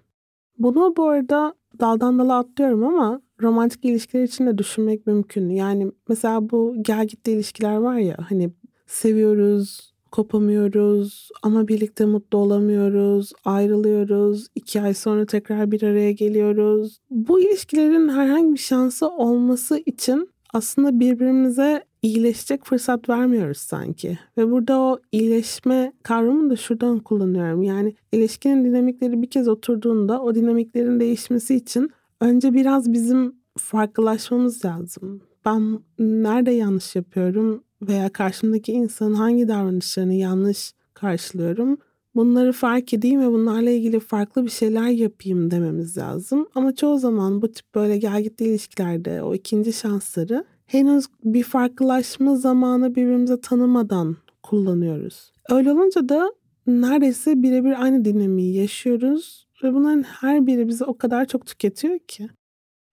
Bunu 0.59 0.93
bu 0.97 1.09
arada 1.09 1.53
daldan 1.79 2.19
dala 2.19 2.37
atlıyorum 2.37 2.83
ama 2.83 3.21
romantik 3.41 3.85
ilişkiler 3.85 4.23
için 4.23 4.47
de 4.47 4.57
düşünmek 4.57 5.07
mümkün. 5.07 5.49
Yani 5.49 5.91
mesela 6.09 6.49
bu 6.49 6.75
gel 6.81 7.07
gitti 7.07 7.31
ilişkiler 7.31 7.75
var 7.75 7.97
ya 7.97 8.17
hani 8.29 8.49
seviyoruz, 8.87 9.93
kopamıyoruz 10.11 11.29
ama 11.43 11.67
birlikte 11.67 12.05
mutlu 12.05 12.37
olamıyoruz, 12.37 13.31
ayrılıyoruz, 13.45 14.47
iki 14.55 14.81
ay 14.81 14.93
sonra 14.93 15.25
tekrar 15.25 15.71
bir 15.71 15.83
araya 15.83 16.11
geliyoruz. 16.11 16.99
Bu 17.09 17.41
ilişkilerin 17.41 18.09
herhangi 18.09 18.53
bir 18.53 18.59
şansı 18.59 19.09
olması 19.09 19.77
için 19.85 20.29
aslında 20.53 20.99
birbirimize 20.99 21.83
iyileşecek 22.01 22.65
fırsat 22.65 23.09
vermiyoruz 23.09 23.57
sanki. 23.57 24.19
Ve 24.37 24.51
burada 24.51 24.79
o 24.79 24.99
iyileşme 25.11 25.93
kavramını 26.03 26.49
da 26.49 26.55
şuradan 26.55 26.99
kullanıyorum. 26.99 27.63
Yani 27.63 27.95
ilişkinin 28.11 28.65
dinamikleri 28.65 29.21
bir 29.21 29.29
kez 29.29 29.47
oturduğunda 29.47 30.21
o 30.21 30.35
dinamiklerin 30.35 30.99
değişmesi 30.99 31.55
için 31.55 31.89
önce 32.21 32.53
biraz 32.53 32.93
bizim 32.93 33.35
farklılaşmamız 33.57 34.65
lazım. 34.65 35.21
Ben 35.45 35.79
nerede 35.99 36.51
yanlış 36.51 36.95
yapıyorum 36.95 37.63
veya 37.81 38.09
karşımdaki 38.09 38.71
insanın 38.71 39.13
hangi 39.13 39.47
davranışlarını 39.47 40.13
yanlış 40.13 40.73
karşılıyorum? 40.93 41.77
Bunları 42.15 42.51
fark 42.51 42.93
edeyim 42.93 43.21
ve 43.21 43.27
bunlarla 43.27 43.69
ilgili 43.69 43.99
farklı 43.99 44.45
bir 44.45 44.49
şeyler 44.49 44.87
yapayım 44.87 45.51
dememiz 45.51 45.97
lazım. 45.97 46.47
Ama 46.55 46.75
çoğu 46.75 46.99
zaman 46.99 47.41
bu 47.41 47.51
tip 47.51 47.75
böyle 47.75 47.97
gelgitli 47.97 48.45
ilişkilerde 48.45 49.23
o 49.23 49.35
ikinci 49.35 49.73
şansları 49.73 50.45
henüz 50.69 51.05
bir 51.23 51.43
farklılaşma 51.43 52.35
zamanı 52.35 52.95
birbirimize 52.95 53.41
tanımadan 53.41 54.17
kullanıyoruz. 54.43 55.31
Öyle 55.49 55.71
olunca 55.71 56.09
da 56.09 56.33
neredeyse 56.67 57.43
birebir 57.43 57.83
aynı 57.83 58.05
dinamiği 58.05 58.55
yaşıyoruz 58.55 59.47
ve 59.63 59.73
bunların 59.73 60.03
her 60.03 60.47
biri 60.47 60.67
bizi 60.67 60.83
o 60.83 60.97
kadar 60.97 61.25
çok 61.25 61.45
tüketiyor 61.45 61.99
ki. 61.99 62.29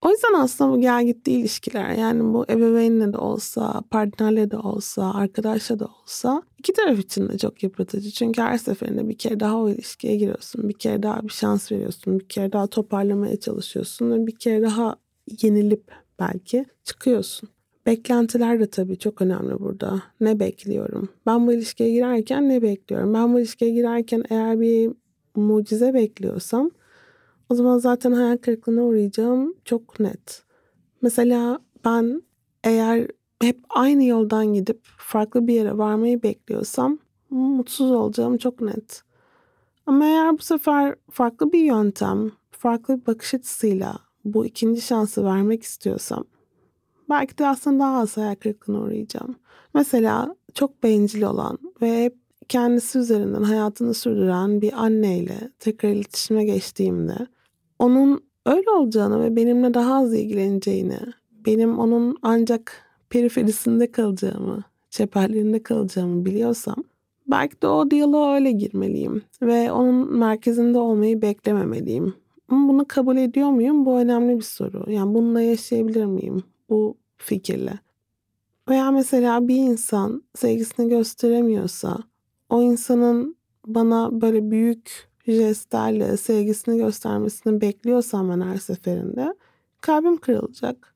O 0.01 0.09
yüzden 0.09 0.33
aslında 0.33 0.71
bu 0.71 0.81
gel 0.81 1.05
gitti 1.05 1.31
ilişkiler 1.31 1.91
yani 1.91 2.33
bu 2.33 2.45
ebeveynle 2.49 3.13
de 3.13 3.17
olsa, 3.17 3.83
partnerle 3.91 4.51
de 4.51 4.57
olsa, 4.57 5.13
arkadaşla 5.13 5.79
da 5.79 5.87
olsa 6.03 6.43
iki 6.57 6.73
taraf 6.73 6.99
için 6.99 7.29
de 7.29 7.37
çok 7.37 7.63
yıpratıcı. 7.63 8.11
Çünkü 8.11 8.41
her 8.41 8.57
seferinde 8.57 9.09
bir 9.09 9.17
kere 9.17 9.39
daha 9.39 9.57
o 9.57 9.69
ilişkiye 9.69 10.15
giriyorsun. 10.15 10.69
Bir 10.69 10.73
kere 10.73 11.03
daha 11.03 11.23
bir 11.23 11.33
şans 11.33 11.71
veriyorsun. 11.71 12.19
Bir 12.19 12.27
kere 12.27 12.51
daha 12.51 12.67
toparlamaya 12.67 13.39
çalışıyorsun. 13.39 14.11
Ve 14.11 14.27
bir 14.27 14.35
kere 14.35 14.61
daha 14.61 14.95
yenilip 15.41 15.91
belki 16.19 16.65
çıkıyorsun. 16.83 17.49
Beklentiler 17.87 18.59
de 18.59 18.69
tabii 18.69 18.97
çok 18.97 19.21
önemli 19.21 19.59
burada. 19.59 20.01
Ne 20.21 20.39
bekliyorum? 20.39 21.09
Ben 21.25 21.47
bu 21.47 21.53
ilişkiye 21.53 21.91
girerken 21.91 22.49
ne 22.49 22.61
bekliyorum? 22.61 23.13
Ben 23.13 23.33
bu 23.33 23.39
ilişkiye 23.39 23.71
girerken 23.71 24.23
eğer 24.29 24.59
bir 24.59 24.91
mucize 25.35 25.93
bekliyorsam 25.93 26.71
o 27.49 27.55
zaman 27.55 27.77
zaten 27.77 28.11
hayal 28.11 28.37
kırıklığına 28.37 28.83
uğrayacağım 28.83 29.53
çok 29.65 29.99
net. 29.99 30.43
Mesela 31.01 31.59
ben 31.85 32.21
eğer 32.63 33.07
hep 33.41 33.59
aynı 33.69 34.03
yoldan 34.03 34.53
gidip 34.53 34.79
farklı 34.97 35.47
bir 35.47 35.53
yere 35.53 35.77
varmayı 35.77 36.23
bekliyorsam 36.23 36.99
mutsuz 37.29 37.91
olacağım 37.91 38.37
çok 38.37 38.61
net. 38.61 39.01
Ama 39.85 40.05
eğer 40.05 40.37
bu 40.37 40.41
sefer 40.41 40.95
farklı 41.11 41.51
bir 41.51 41.63
yöntem, 41.63 42.31
farklı 42.51 43.01
bir 43.01 43.05
bakış 43.05 43.33
açısıyla 43.33 43.99
bu 44.25 44.45
ikinci 44.45 44.81
şansı 44.81 45.25
vermek 45.25 45.63
istiyorsam 45.63 46.25
belki 47.09 47.37
de 47.37 47.47
aslında 47.47 47.83
daha 47.83 47.99
az 47.99 48.17
hayal 48.17 48.35
kırıklığına 48.35 48.79
uğrayacağım. 48.79 49.35
Mesela 49.73 50.35
çok 50.53 50.83
bencil 50.83 51.21
olan 51.21 51.59
ve 51.81 52.03
hep 52.03 52.15
kendisi 52.49 52.99
üzerinden 52.99 53.43
hayatını 53.43 53.93
sürdüren 53.93 54.61
bir 54.61 54.83
anneyle 54.83 55.51
tekrar 55.59 55.89
iletişime 55.89 56.45
geçtiğimde 56.45 57.15
onun 57.79 58.23
öyle 58.45 58.69
olacağını 58.69 59.23
ve 59.23 59.35
benimle 59.35 59.73
daha 59.73 59.95
az 59.95 60.13
ilgileneceğini, 60.13 60.99
benim 61.45 61.79
onun 61.79 62.17
ancak 62.21 62.83
periferisinde 63.09 63.91
kalacağımı, 63.91 64.63
çeperlerinde 64.89 65.63
kalacağımı 65.63 66.25
biliyorsam 66.25 66.75
belki 67.27 67.61
de 67.61 67.67
o 67.67 67.91
diyaloğa 67.91 68.35
öyle 68.35 68.51
girmeliyim 68.51 69.21
ve 69.41 69.71
onun 69.71 70.17
merkezinde 70.17 70.77
olmayı 70.77 71.21
beklememeliyim. 71.21 72.13
Ama 72.49 72.73
bunu 72.73 72.85
kabul 72.87 73.17
ediyor 73.17 73.49
muyum? 73.49 73.85
Bu 73.85 73.99
önemli 73.99 74.35
bir 74.35 74.43
soru. 74.43 74.91
Yani 74.91 75.13
bununla 75.13 75.41
yaşayabilir 75.41 76.05
miyim 76.05 76.43
bu 76.69 76.97
fikirle? 77.17 77.79
Veya 78.69 78.91
mesela 78.91 79.47
bir 79.47 79.55
insan 79.55 80.23
sevgisini 80.35 80.89
gösteremiyorsa 80.89 81.97
o 82.49 82.61
insanın 82.61 83.37
bana 83.65 84.21
böyle 84.21 84.51
büyük 84.51 85.09
jestlerle 85.27 86.17
sevgisini 86.17 86.77
göstermesini 86.77 87.61
bekliyorsam 87.61 88.29
ben 88.29 88.41
her 88.41 88.57
seferinde 88.57 89.35
kalbim 89.81 90.17
kırılacak. 90.17 90.95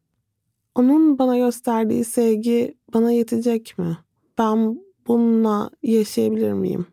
Onun 0.76 1.20
bana 1.20 1.38
gösterdiği 1.38 2.04
sevgi 2.04 2.78
bana 2.94 3.12
yetecek 3.12 3.78
mi? 3.78 3.98
Ben 4.38 4.80
bununla 5.08 5.70
yaşayabilir 5.84 6.54
miyim? 6.54 6.86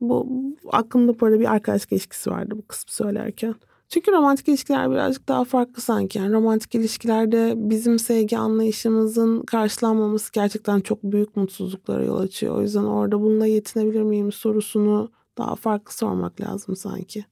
Bu 0.00 0.26
aklımda 0.72 1.20
böyle 1.20 1.40
bir 1.40 1.52
arkadaşlık 1.52 1.92
ilişkisi 1.92 2.30
vardı 2.30 2.54
bu 2.58 2.66
kısmı 2.66 2.92
söylerken. 2.92 3.54
Çünkü 3.94 4.12
romantik 4.12 4.48
ilişkiler 4.48 4.90
birazcık 4.90 5.28
daha 5.28 5.44
farklı 5.44 5.82
sanki. 5.82 6.18
Yani 6.18 6.32
romantik 6.32 6.74
ilişkilerde 6.74 7.52
bizim 7.56 7.98
sevgi 7.98 8.38
anlayışımızın 8.38 9.42
karşılanmaması 9.42 10.32
gerçekten 10.32 10.80
çok 10.80 11.02
büyük 11.02 11.36
mutsuzluklara 11.36 12.04
yol 12.04 12.18
açıyor. 12.18 12.56
O 12.56 12.62
yüzden 12.62 12.84
orada 12.84 13.20
bununla 13.20 13.46
yetinebilir 13.46 14.02
miyim 14.02 14.32
sorusunu 14.32 15.10
daha 15.38 15.54
farklı 15.56 15.92
sormak 15.92 16.40
lazım 16.40 16.76
sanki. 16.76 17.24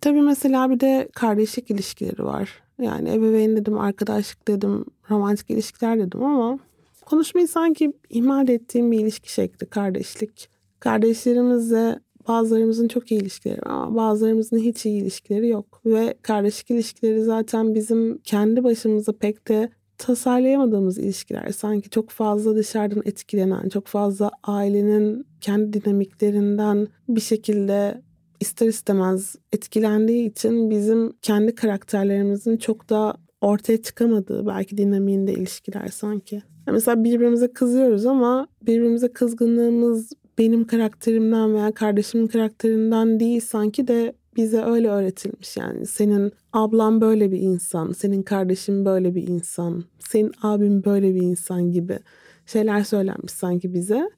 Tabii 0.00 0.20
mesela 0.20 0.70
bir 0.70 0.80
de 0.80 1.08
kardeşlik 1.14 1.70
ilişkileri 1.70 2.24
var. 2.24 2.62
Yani 2.80 3.10
ebeveyn 3.10 3.56
dedim, 3.56 3.78
arkadaşlık 3.78 4.48
dedim, 4.48 4.84
romantik 5.10 5.50
ilişkiler 5.50 5.98
dedim 5.98 6.22
ama 6.22 6.58
konuşmayı 7.06 7.48
sanki 7.48 7.92
ihmal 8.10 8.48
ettiğim 8.48 8.92
bir 8.92 9.00
ilişki 9.00 9.32
şekli 9.32 9.66
kardeşlik. 9.66 10.48
Kardeşlerimizle 10.80 12.00
bazılarımızın 12.28 12.88
çok 12.88 13.12
iyi 13.12 13.20
ilişkileri 13.20 13.60
var 13.60 13.70
ama 13.70 13.96
bazılarımızın 13.96 14.58
hiç 14.58 14.86
iyi 14.86 15.02
ilişkileri 15.02 15.48
yok. 15.48 15.80
Ve 15.86 16.14
kardeşlik 16.22 16.70
ilişkileri 16.70 17.24
zaten 17.24 17.74
bizim 17.74 18.18
kendi 18.18 18.64
başımıza 18.64 19.12
pek 19.12 19.48
de 19.48 19.70
tasarlayamadığımız 19.98 20.98
ilişkiler 20.98 21.50
sanki 21.50 21.90
çok 21.90 22.10
fazla 22.10 22.56
dışarıdan 22.56 23.02
etkilenen, 23.04 23.68
çok 23.68 23.86
fazla 23.86 24.30
ailenin 24.42 25.26
kendi 25.40 25.72
dinamiklerinden 25.84 26.88
bir 27.08 27.20
şekilde 27.20 28.02
ister 28.40 28.66
istemez 28.66 29.36
etkilendiği 29.52 30.30
için 30.30 30.70
bizim 30.70 31.12
kendi 31.22 31.54
karakterlerimizin 31.54 32.56
çok 32.56 32.90
da 32.90 33.16
ortaya 33.40 33.82
çıkamadığı 33.82 34.46
belki 34.46 34.76
dinamiğinde 34.76 35.32
ilişkiler 35.32 35.88
sanki. 35.88 36.42
mesela 36.66 37.04
birbirimize 37.04 37.52
kızıyoruz 37.52 38.06
ama 38.06 38.48
birbirimize 38.62 39.12
kızgınlığımız 39.12 40.12
benim 40.38 40.66
karakterimden 40.66 41.54
veya 41.54 41.72
kardeşimin 41.72 42.26
karakterinden 42.26 43.20
değil 43.20 43.40
sanki 43.40 43.88
de 43.88 44.14
bize 44.36 44.62
öyle 44.62 44.88
öğretilmiş 44.88 45.56
yani 45.56 45.86
senin 45.86 46.32
ablan 46.52 47.00
böyle 47.00 47.32
bir 47.32 47.40
insan, 47.40 47.92
senin 47.92 48.22
kardeşin 48.22 48.84
böyle 48.84 49.14
bir 49.14 49.28
insan, 49.28 49.84
senin 49.98 50.32
abin 50.42 50.84
böyle 50.84 51.14
bir 51.14 51.22
insan 51.22 51.72
gibi 51.72 51.98
şeyler 52.46 52.84
söylenmiş 52.84 53.32
sanki 53.32 53.74
bize. 53.74 54.10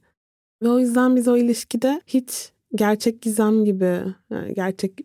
Ve 0.63 0.69
o 0.69 0.79
yüzden 0.79 1.15
biz 1.15 1.27
o 1.27 1.37
ilişkide 1.37 2.01
hiç 2.07 2.51
gerçek 2.75 3.21
gizem 3.21 3.65
gibi, 3.65 3.99
gerçek 4.55 4.99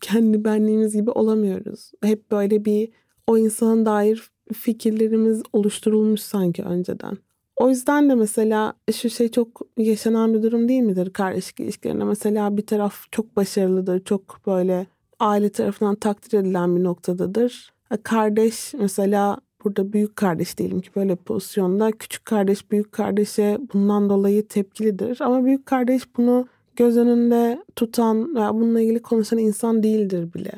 kendi 0.00 0.44
benliğimiz 0.44 0.94
gibi 0.94 1.10
olamıyoruz. 1.10 1.90
Hep 2.02 2.30
böyle 2.30 2.64
bir 2.64 2.88
o 3.26 3.38
insana 3.38 3.86
dair 3.86 4.30
fikirlerimiz 4.52 5.42
oluşturulmuş 5.52 6.20
sanki 6.20 6.62
önceden. 6.62 7.18
O 7.62 7.68
yüzden 7.68 8.10
de 8.10 8.14
mesela 8.14 8.74
şu 8.92 9.10
şey 9.10 9.28
çok 9.28 9.60
yaşanan 9.76 10.34
bir 10.34 10.42
durum 10.42 10.68
değil 10.68 10.82
midir 10.82 11.12
kardeşlik 11.12 11.60
ilişkilerinde? 11.60 12.04
Mesela 12.04 12.56
bir 12.56 12.66
taraf 12.66 12.94
çok 13.10 13.36
başarılıdır, 13.36 14.04
çok 14.04 14.46
böyle 14.46 14.86
aile 15.20 15.48
tarafından 15.48 15.94
takdir 15.94 16.38
edilen 16.38 16.76
bir 16.76 16.84
noktadadır. 16.84 17.72
E, 17.90 17.96
kardeş 17.96 18.74
mesela 18.74 19.38
burada 19.64 19.92
büyük 19.92 20.16
kardeş 20.16 20.58
diyelim 20.58 20.80
ki 20.80 20.90
böyle 20.96 21.16
pozisyonda 21.16 21.92
küçük 21.92 22.24
kardeş 22.24 22.70
büyük 22.70 22.92
kardeşe 22.92 23.58
bundan 23.72 24.10
dolayı 24.10 24.48
tepkilidir. 24.48 25.20
Ama 25.20 25.44
büyük 25.44 25.66
kardeş 25.66 26.02
bunu 26.16 26.48
göz 26.76 26.96
önünde 26.96 27.64
tutan 27.76 28.34
veya 28.34 28.54
bununla 28.54 28.80
ilgili 28.80 29.02
konuşan 29.02 29.38
insan 29.38 29.82
değildir 29.82 30.34
bile. 30.34 30.52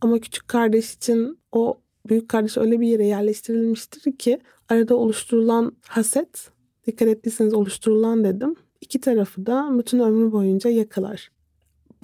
Ama 0.00 0.18
küçük 0.18 0.48
kardeş 0.48 0.94
için 0.94 1.38
o 1.52 1.78
büyük 2.08 2.28
kardeş 2.28 2.56
öyle 2.56 2.80
bir 2.80 2.88
yere 2.88 3.06
yerleştirilmiştir 3.06 4.18
ki 4.18 4.38
arada 4.68 4.96
oluşturulan 4.96 5.72
haset, 5.88 6.50
dikkat 6.86 7.08
ettiyseniz 7.08 7.54
oluşturulan 7.54 8.24
dedim, 8.24 8.54
iki 8.80 9.00
tarafı 9.00 9.46
da 9.46 9.78
bütün 9.78 9.98
ömrü 9.98 10.32
boyunca 10.32 10.70
yakalar. 10.70 11.30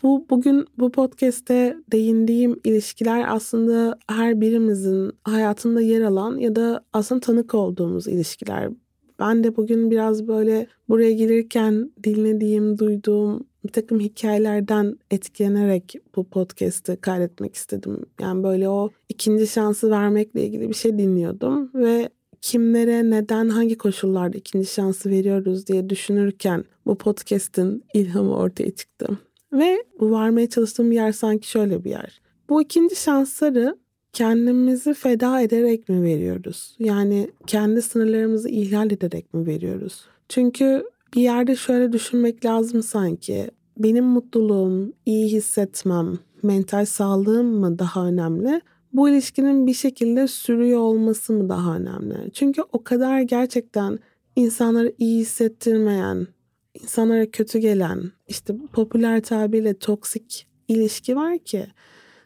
Bu 0.02 0.26
bugün 0.30 0.66
bu 0.78 0.92
podcast'te 0.92 1.76
değindiğim 1.92 2.60
ilişkiler 2.64 3.24
aslında 3.28 3.98
her 4.08 4.40
birimizin 4.40 5.12
hayatında 5.24 5.80
yer 5.80 6.00
alan 6.00 6.36
ya 6.36 6.56
da 6.56 6.84
aslında 6.92 7.20
tanık 7.20 7.54
olduğumuz 7.54 8.06
ilişkiler. 8.06 8.70
Ben 9.18 9.44
de 9.44 9.56
bugün 9.56 9.90
biraz 9.90 10.28
böyle 10.28 10.66
buraya 10.88 11.12
gelirken 11.12 11.92
dinlediğim, 12.04 12.78
duyduğum 12.78 13.46
bir 13.64 13.68
takım 13.68 14.00
hikayelerden 14.00 14.98
etkilenerek 15.10 15.94
bu 16.16 16.24
podcast'ı 16.24 17.00
kaydetmek 17.00 17.54
istedim. 17.54 18.02
Yani 18.20 18.42
böyle 18.42 18.68
o 18.68 18.90
ikinci 19.08 19.46
şansı 19.46 19.90
vermekle 19.90 20.46
ilgili 20.46 20.68
bir 20.68 20.74
şey 20.74 20.98
dinliyordum 20.98 21.70
ve 21.74 22.08
kimlere, 22.44 23.10
neden, 23.10 23.48
hangi 23.48 23.78
koşullarda 23.78 24.38
ikinci 24.38 24.66
şansı 24.66 25.10
veriyoruz 25.10 25.66
diye 25.66 25.90
düşünürken 25.90 26.64
bu 26.86 26.98
podcast'in 26.98 27.84
ilhamı 27.94 28.36
ortaya 28.36 28.70
çıktı. 28.70 29.18
Ve 29.52 29.84
bu 30.00 30.10
varmaya 30.10 30.48
çalıştığım 30.48 30.92
yer 30.92 31.12
sanki 31.12 31.50
şöyle 31.50 31.84
bir 31.84 31.90
yer. 31.90 32.20
Bu 32.48 32.62
ikinci 32.62 32.96
şansları 32.96 33.78
kendimizi 34.12 34.94
feda 34.94 35.40
ederek 35.40 35.88
mi 35.88 36.02
veriyoruz? 36.02 36.76
Yani 36.78 37.30
kendi 37.46 37.82
sınırlarımızı 37.82 38.48
ihlal 38.48 38.90
ederek 38.90 39.34
mi 39.34 39.46
veriyoruz? 39.46 40.04
Çünkü 40.28 40.84
bir 41.14 41.22
yerde 41.22 41.56
şöyle 41.56 41.92
düşünmek 41.92 42.44
lazım 42.44 42.82
sanki. 42.82 43.50
Benim 43.78 44.04
mutluluğum, 44.04 44.92
iyi 45.06 45.28
hissetmem, 45.32 46.18
mental 46.42 46.84
sağlığım 46.84 47.46
mı 47.46 47.78
daha 47.78 48.06
önemli? 48.06 48.60
Bu 48.94 49.08
ilişkinin 49.08 49.66
bir 49.66 49.74
şekilde 49.74 50.28
sürüyor 50.28 50.78
olması 50.78 51.32
mı 51.32 51.48
daha 51.48 51.76
önemli? 51.76 52.30
Çünkü 52.32 52.62
o 52.72 52.84
kadar 52.84 53.20
gerçekten 53.20 53.98
insanları 54.36 54.94
iyi 54.98 55.20
hissettirmeyen, 55.20 56.26
insanlara 56.74 57.30
kötü 57.30 57.58
gelen, 57.58 58.12
işte 58.28 58.54
popüler 58.72 59.22
tabirle 59.22 59.78
toksik 59.78 60.46
ilişki 60.68 61.16
var 61.16 61.38
ki. 61.38 61.66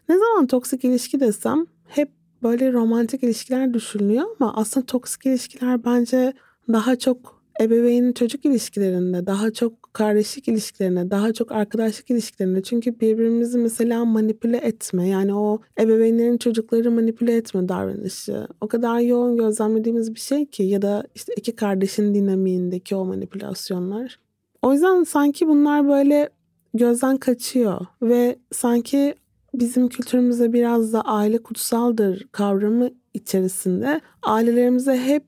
Ne 0.08 0.18
zaman 0.18 0.46
toksik 0.46 0.84
ilişki 0.84 1.20
desem 1.20 1.66
hep 1.86 2.10
böyle 2.42 2.72
romantik 2.72 3.22
ilişkiler 3.22 3.74
düşünülüyor 3.74 4.24
ama 4.40 4.56
aslında 4.56 4.86
toksik 4.86 5.26
ilişkiler 5.26 5.84
bence 5.84 6.32
daha 6.72 6.96
çok 6.96 7.42
ebeveyn 7.60 8.12
çocuk 8.12 8.44
ilişkilerinde, 8.44 9.26
daha 9.26 9.52
çok 9.52 9.72
kardeşlik 9.98 10.48
ilişkilerinde, 10.48 11.10
daha 11.10 11.32
çok 11.32 11.52
arkadaşlık 11.52 12.10
ilişkilerinde. 12.10 12.62
Çünkü 12.62 13.00
birbirimizi 13.00 13.58
mesela 13.58 14.04
manipüle 14.04 14.56
etme, 14.56 15.08
yani 15.08 15.34
o 15.34 15.60
ebeveynlerin 15.80 16.38
çocukları 16.38 16.90
manipüle 16.90 17.36
etme 17.36 17.68
davranışı 17.68 18.46
o 18.60 18.68
kadar 18.68 18.98
yoğun 19.00 19.36
gözlemlediğimiz 19.36 20.14
bir 20.14 20.20
şey 20.20 20.46
ki 20.46 20.62
ya 20.62 20.82
da 20.82 21.04
işte 21.14 21.32
iki 21.36 21.56
kardeşin 21.56 22.14
dinamiğindeki 22.14 22.96
o 22.96 23.04
manipülasyonlar. 23.04 24.18
O 24.62 24.72
yüzden 24.72 25.02
sanki 25.04 25.48
bunlar 25.48 25.88
böyle 25.88 26.28
gözden 26.74 27.16
kaçıyor 27.16 27.86
ve 28.02 28.38
sanki 28.52 29.14
bizim 29.54 29.88
kültürümüzde 29.88 30.52
biraz 30.52 30.92
da 30.92 31.02
aile 31.02 31.38
kutsaldır 31.38 32.28
kavramı 32.32 32.90
içerisinde 33.14 34.00
ailelerimize 34.22 34.98
hep 34.98 35.24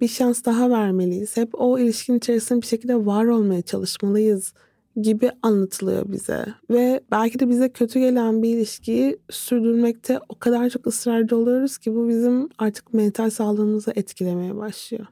bir 0.00 0.08
şans 0.08 0.44
daha 0.44 0.70
vermeliyiz. 0.70 1.36
Hep 1.36 1.50
o 1.52 1.78
ilişkin 1.78 2.18
içerisinde 2.18 2.62
bir 2.62 2.66
şekilde 2.66 3.06
var 3.06 3.24
olmaya 3.24 3.62
çalışmalıyız 3.62 4.54
gibi 5.02 5.30
anlatılıyor 5.42 6.12
bize. 6.12 6.46
Ve 6.70 7.00
belki 7.10 7.38
de 7.38 7.48
bize 7.48 7.68
kötü 7.68 8.00
gelen 8.00 8.42
bir 8.42 8.48
ilişkiyi 8.48 9.18
sürdürmekte 9.30 10.20
o 10.28 10.38
kadar 10.38 10.70
çok 10.70 10.86
ısrarcı 10.86 11.36
oluyoruz 11.36 11.78
ki 11.78 11.94
bu 11.94 12.08
bizim 12.08 12.48
artık 12.58 12.94
mental 12.94 13.30
sağlığımızı 13.30 13.92
etkilemeye 13.96 14.56
başlıyor. 14.56 15.06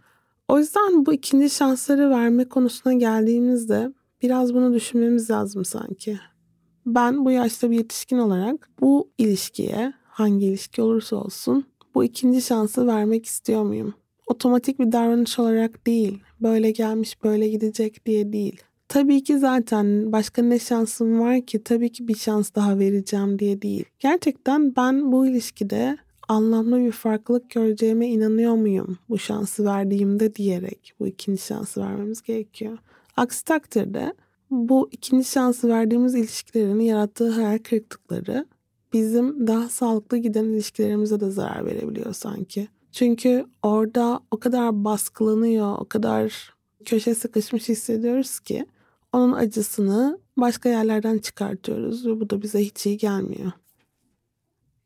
O 0.49 0.59
yüzden 0.59 1.07
bu 1.07 1.13
ikinci 1.13 1.51
şansları 1.51 2.11
verme 2.11 2.45
konusuna 2.45 2.93
geldiğimizde 2.93 3.93
biraz 4.23 4.55
bunu 4.55 4.75
düşünmemiz 4.75 5.31
lazım 5.31 5.65
sanki. 5.65 6.19
Ben 6.87 7.25
bu 7.25 7.31
yaşta 7.31 7.71
bir 7.71 7.77
yetişkin 7.77 8.19
olarak 8.19 8.71
bu 8.81 9.11
ilişkiye 9.19 9.93
hangi 10.05 10.47
ilişki 10.47 10.83
olursa 10.83 11.17
olsun 11.17 11.65
bu 11.95 12.05
ikinci 12.05 12.43
şansı 12.43 12.87
vermek 12.87 13.27
istiyor 13.27 13.63
muyum? 13.63 13.95
Otomatik 14.27 14.79
bir 14.79 14.93
davranış 14.93 15.39
olarak 15.39 15.87
değil, 15.87 16.21
böyle 16.41 16.71
gelmiş 16.71 17.25
böyle 17.25 17.49
gidecek 17.49 18.07
diye 18.07 18.33
değil. 18.33 18.63
Tabii 18.89 19.25
ki 19.25 19.39
zaten 19.39 20.13
başka 20.13 20.43
ne 20.43 20.59
şansım 20.59 21.21
var 21.21 21.41
ki 21.41 21.65
tabii 21.65 21.93
ki 21.93 22.09
bir 22.09 22.17
şans 22.17 22.55
daha 22.55 22.79
vereceğim 22.79 23.39
diye 23.39 23.63
değil. 23.63 23.85
Gerçekten 23.99 24.77
ben 24.77 25.13
bu 25.13 25.27
ilişkide 25.27 25.99
anlamlı 26.29 26.79
bir 26.79 26.93
farklılık 26.93 27.51
göreceğime 27.51 28.09
inanıyor 28.09 28.55
muyum 28.55 28.99
bu 29.09 29.19
şansı 29.19 29.65
verdiğimde 29.65 30.35
diyerek 30.35 30.95
bu 31.01 31.07
ikinci 31.07 31.43
şansı 31.43 31.81
vermemiz 31.81 32.23
gerekiyor. 32.23 32.79
Aksi 33.17 33.45
takdirde 33.45 34.15
bu 34.51 34.89
ikinci 34.93 35.25
şansı 35.25 35.69
verdiğimiz 35.69 36.15
ilişkilerin 36.15 36.81
yarattığı 36.81 37.31
hayal 37.31 37.59
kırıklıkları 37.59 38.47
bizim 38.93 39.47
daha 39.47 39.69
sağlıklı 39.69 40.17
giden 40.17 40.45
ilişkilerimize 40.45 41.21
de 41.21 41.31
zarar 41.31 41.67
verebiliyor 41.67 42.13
sanki. 42.13 42.69
Çünkü 42.93 43.47
orada 43.63 44.21
o 44.31 44.39
kadar 44.39 44.85
baskılanıyor, 44.85 45.79
o 45.79 45.85
kadar 45.85 46.55
köşe 46.85 47.15
sıkışmış 47.15 47.69
hissediyoruz 47.69 48.41
ki 48.41 48.67
onun 49.13 49.33
acısını 49.33 50.19
başka 50.37 50.69
yerlerden 50.69 51.19
çıkartıyoruz 51.19 52.07
ve 52.07 52.21
bu 52.21 52.31
da 52.31 52.43
bize 52.43 52.61
hiç 52.61 52.87
iyi 52.87 52.97
gelmiyor. 52.97 53.53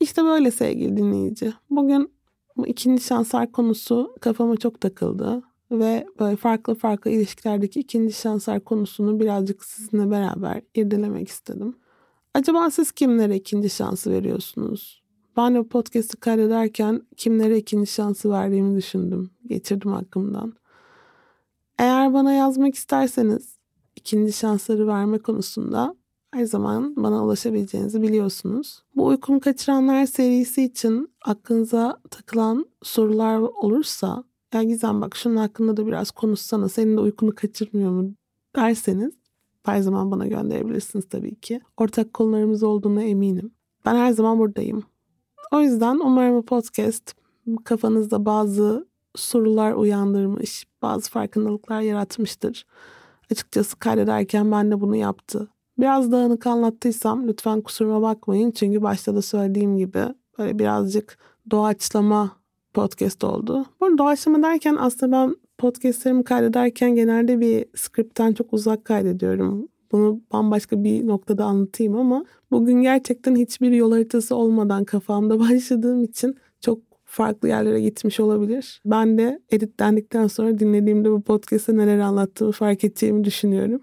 İşte 0.01 0.25
böyle 0.25 0.51
sevgili 0.51 0.97
dinleyici. 0.97 1.53
Bugün 1.71 2.12
bu 2.57 2.66
ikinci 2.66 3.03
şanslar 3.05 3.53
konusu 3.53 4.14
kafama 4.21 4.57
çok 4.57 4.81
takıldı 4.81 5.42
ve 5.71 6.07
böyle 6.21 6.37
farklı 6.37 6.75
farklı 6.75 7.11
ilişkilerdeki 7.11 7.81
ikinci 7.81 8.12
şanslar 8.12 8.61
konusunu 8.64 9.21
birazcık 9.21 9.64
sizinle 9.64 10.11
beraber 10.11 10.62
irdelemek 10.75 11.29
istedim. 11.29 11.77
Acaba 12.35 12.71
siz 12.71 12.92
kimlere 12.92 13.37
ikinci 13.37 13.71
şansı 13.71 14.11
veriyorsunuz? 14.11 15.06
Ben 15.37 15.55
de 15.55 15.62
podcast'ı 15.62 16.16
kaydederken 16.16 17.03
kimlere 17.16 17.59
ikinci 17.59 17.90
şansı 17.90 18.31
verdiğimi 18.31 18.77
düşündüm. 18.77 19.31
Geçirdim 19.46 19.92
aklımdan. 19.92 20.53
Eğer 21.79 22.12
bana 22.14 22.33
yazmak 22.33 22.75
isterseniz 22.75 23.59
ikinci 23.96 24.33
şansları 24.33 24.87
verme 24.87 25.18
konusunda 25.18 25.94
her 26.35 26.44
zaman 26.44 26.96
bana 26.96 27.25
ulaşabileceğinizi 27.25 28.03
biliyorsunuz. 28.03 28.83
Bu 28.96 29.07
uykumu 29.07 29.40
kaçıranlar 29.40 30.07
serisi 30.07 30.62
için 30.62 31.09
aklınıza 31.25 32.01
takılan 32.11 32.66
sorular 32.83 33.38
olursa 33.38 34.25
ya 34.55 34.62
Gizem 34.62 35.01
bak 35.01 35.16
şunun 35.16 35.37
hakkında 35.37 35.77
da 35.77 35.87
biraz 35.87 36.11
konuşsana 36.11 36.68
senin 36.68 36.96
de 36.96 37.01
uykunu 37.01 37.35
kaçırmıyor 37.35 37.90
mu 37.90 38.14
derseniz 38.57 39.14
her 39.62 39.81
zaman 39.81 40.11
bana 40.11 40.27
gönderebilirsiniz 40.27 41.09
tabii 41.09 41.35
ki. 41.35 41.61
Ortak 41.77 42.14
konularımız 42.14 42.62
olduğuna 42.62 43.03
eminim. 43.03 43.51
Ben 43.85 43.94
her 43.94 44.12
zaman 44.12 44.38
buradayım. 44.38 44.85
O 45.52 45.61
yüzden 45.61 45.98
umarım 45.98 46.37
bu 46.37 46.44
podcast 46.44 47.14
kafanızda 47.64 48.26
bazı 48.26 48.87
sorular 49.16 49.72
uyandırmış, 49.72 50.66
bazı 50.82 51.11
farkındalıklar 51.11 51.80
yaratmıştır. 51.80 52.66
Açıkçası 53.32 53.76
kaydederken 53.78 54.52
ben 54.52 54.70
de 54.70 54.80
bunu 54.80 54.96
yaptı. 54.96 55.48
Biraz 55.78 56.12
dağınık 56.12 56.46
anlattıysam 56.46 57.28
lütfen 57.28 57.61
kusuruma 57.61 58.02
bakmayın. 58.02 58.50
Çünkü 58.50 58.82
başta 58.82 59.14
da 59.14 59.22
söylediğim 59.22 59.76
gibi 59.78 60.02
böyle 60.38 60.59
birazcık 60.59 61.18
doğaçlama 61.50 62.37
podcast 62.74 63.24
oldu. 63.24 63.66
Bu 63.80 63.98
doğaçlama 63.98 64.42
derken 64.42 64.76
aslında 64.80 65.12
ben 65.12 65.37
podcastlerimi 65.59 66.24
kaydederken 66.24 66.94
genelde 66.94 67.40
bir 67.40 67.66
skripten 67.74 68.32
çok 68.32 68.52
uzak 68.52 68.85
kaydediyorum. 68.85 69.68
Bunu 69.92 70.20
bambaşka 70.33 70.85
bir 70.85 71.07
noktada 71.07 71.44
anlatayım 71.44 71.96
ama 71.96 72.25
bugün 72.51 72.83
gerçekten 72.83 73.37
hiçbir 73.37 73.70
yol 73.70 73.92
haritası 73.92 74.37
olmadan 74.37 74.85
kafamda 74.85 75.40
başladığım 75.40 76.05
için 76.05 76.37
çok 76.61 76.79
farklı 77.05 77.49
yerlere 77.49 77.81
gitmiş 77.81 78.20
olabilir. 78.20 78.81
Ben 78.85 79.18
de 79.18 79.40
editlendikten 79.51 80.27
sonra 80.27 80.59
dinlediğimde 80.59 81.11
bu 81.11 81.22
podcast'te 81.22 81.77
neler 81.77 81.99
anlattığımı 81.99 82.53
fark 82.53 82.85
edeceğimi 82.85 83.25
düşünüyorum. 83.25 83.83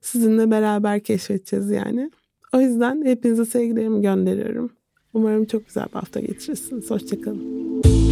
Sizinle 0.00 0.50
beraber 0.50 1.00
keşfedeceğiz 1.00 1.70
yani. 1.70 2.10
O 2.54 2.60
yüzden 2.60 3.02
hepinize 3.04 3.44
sevgilerimi 3.44 4.02
gönderiyorum. 4.02 4.70
Umarım 5.14 5.44
çok 5.44 5.66
güzel 5.66 5.86
bir 5.86 5.92
hafta 5.92 6.20
geçirirsiniz. 6.20 6.90
Hoşçakalın. 6.90 8.11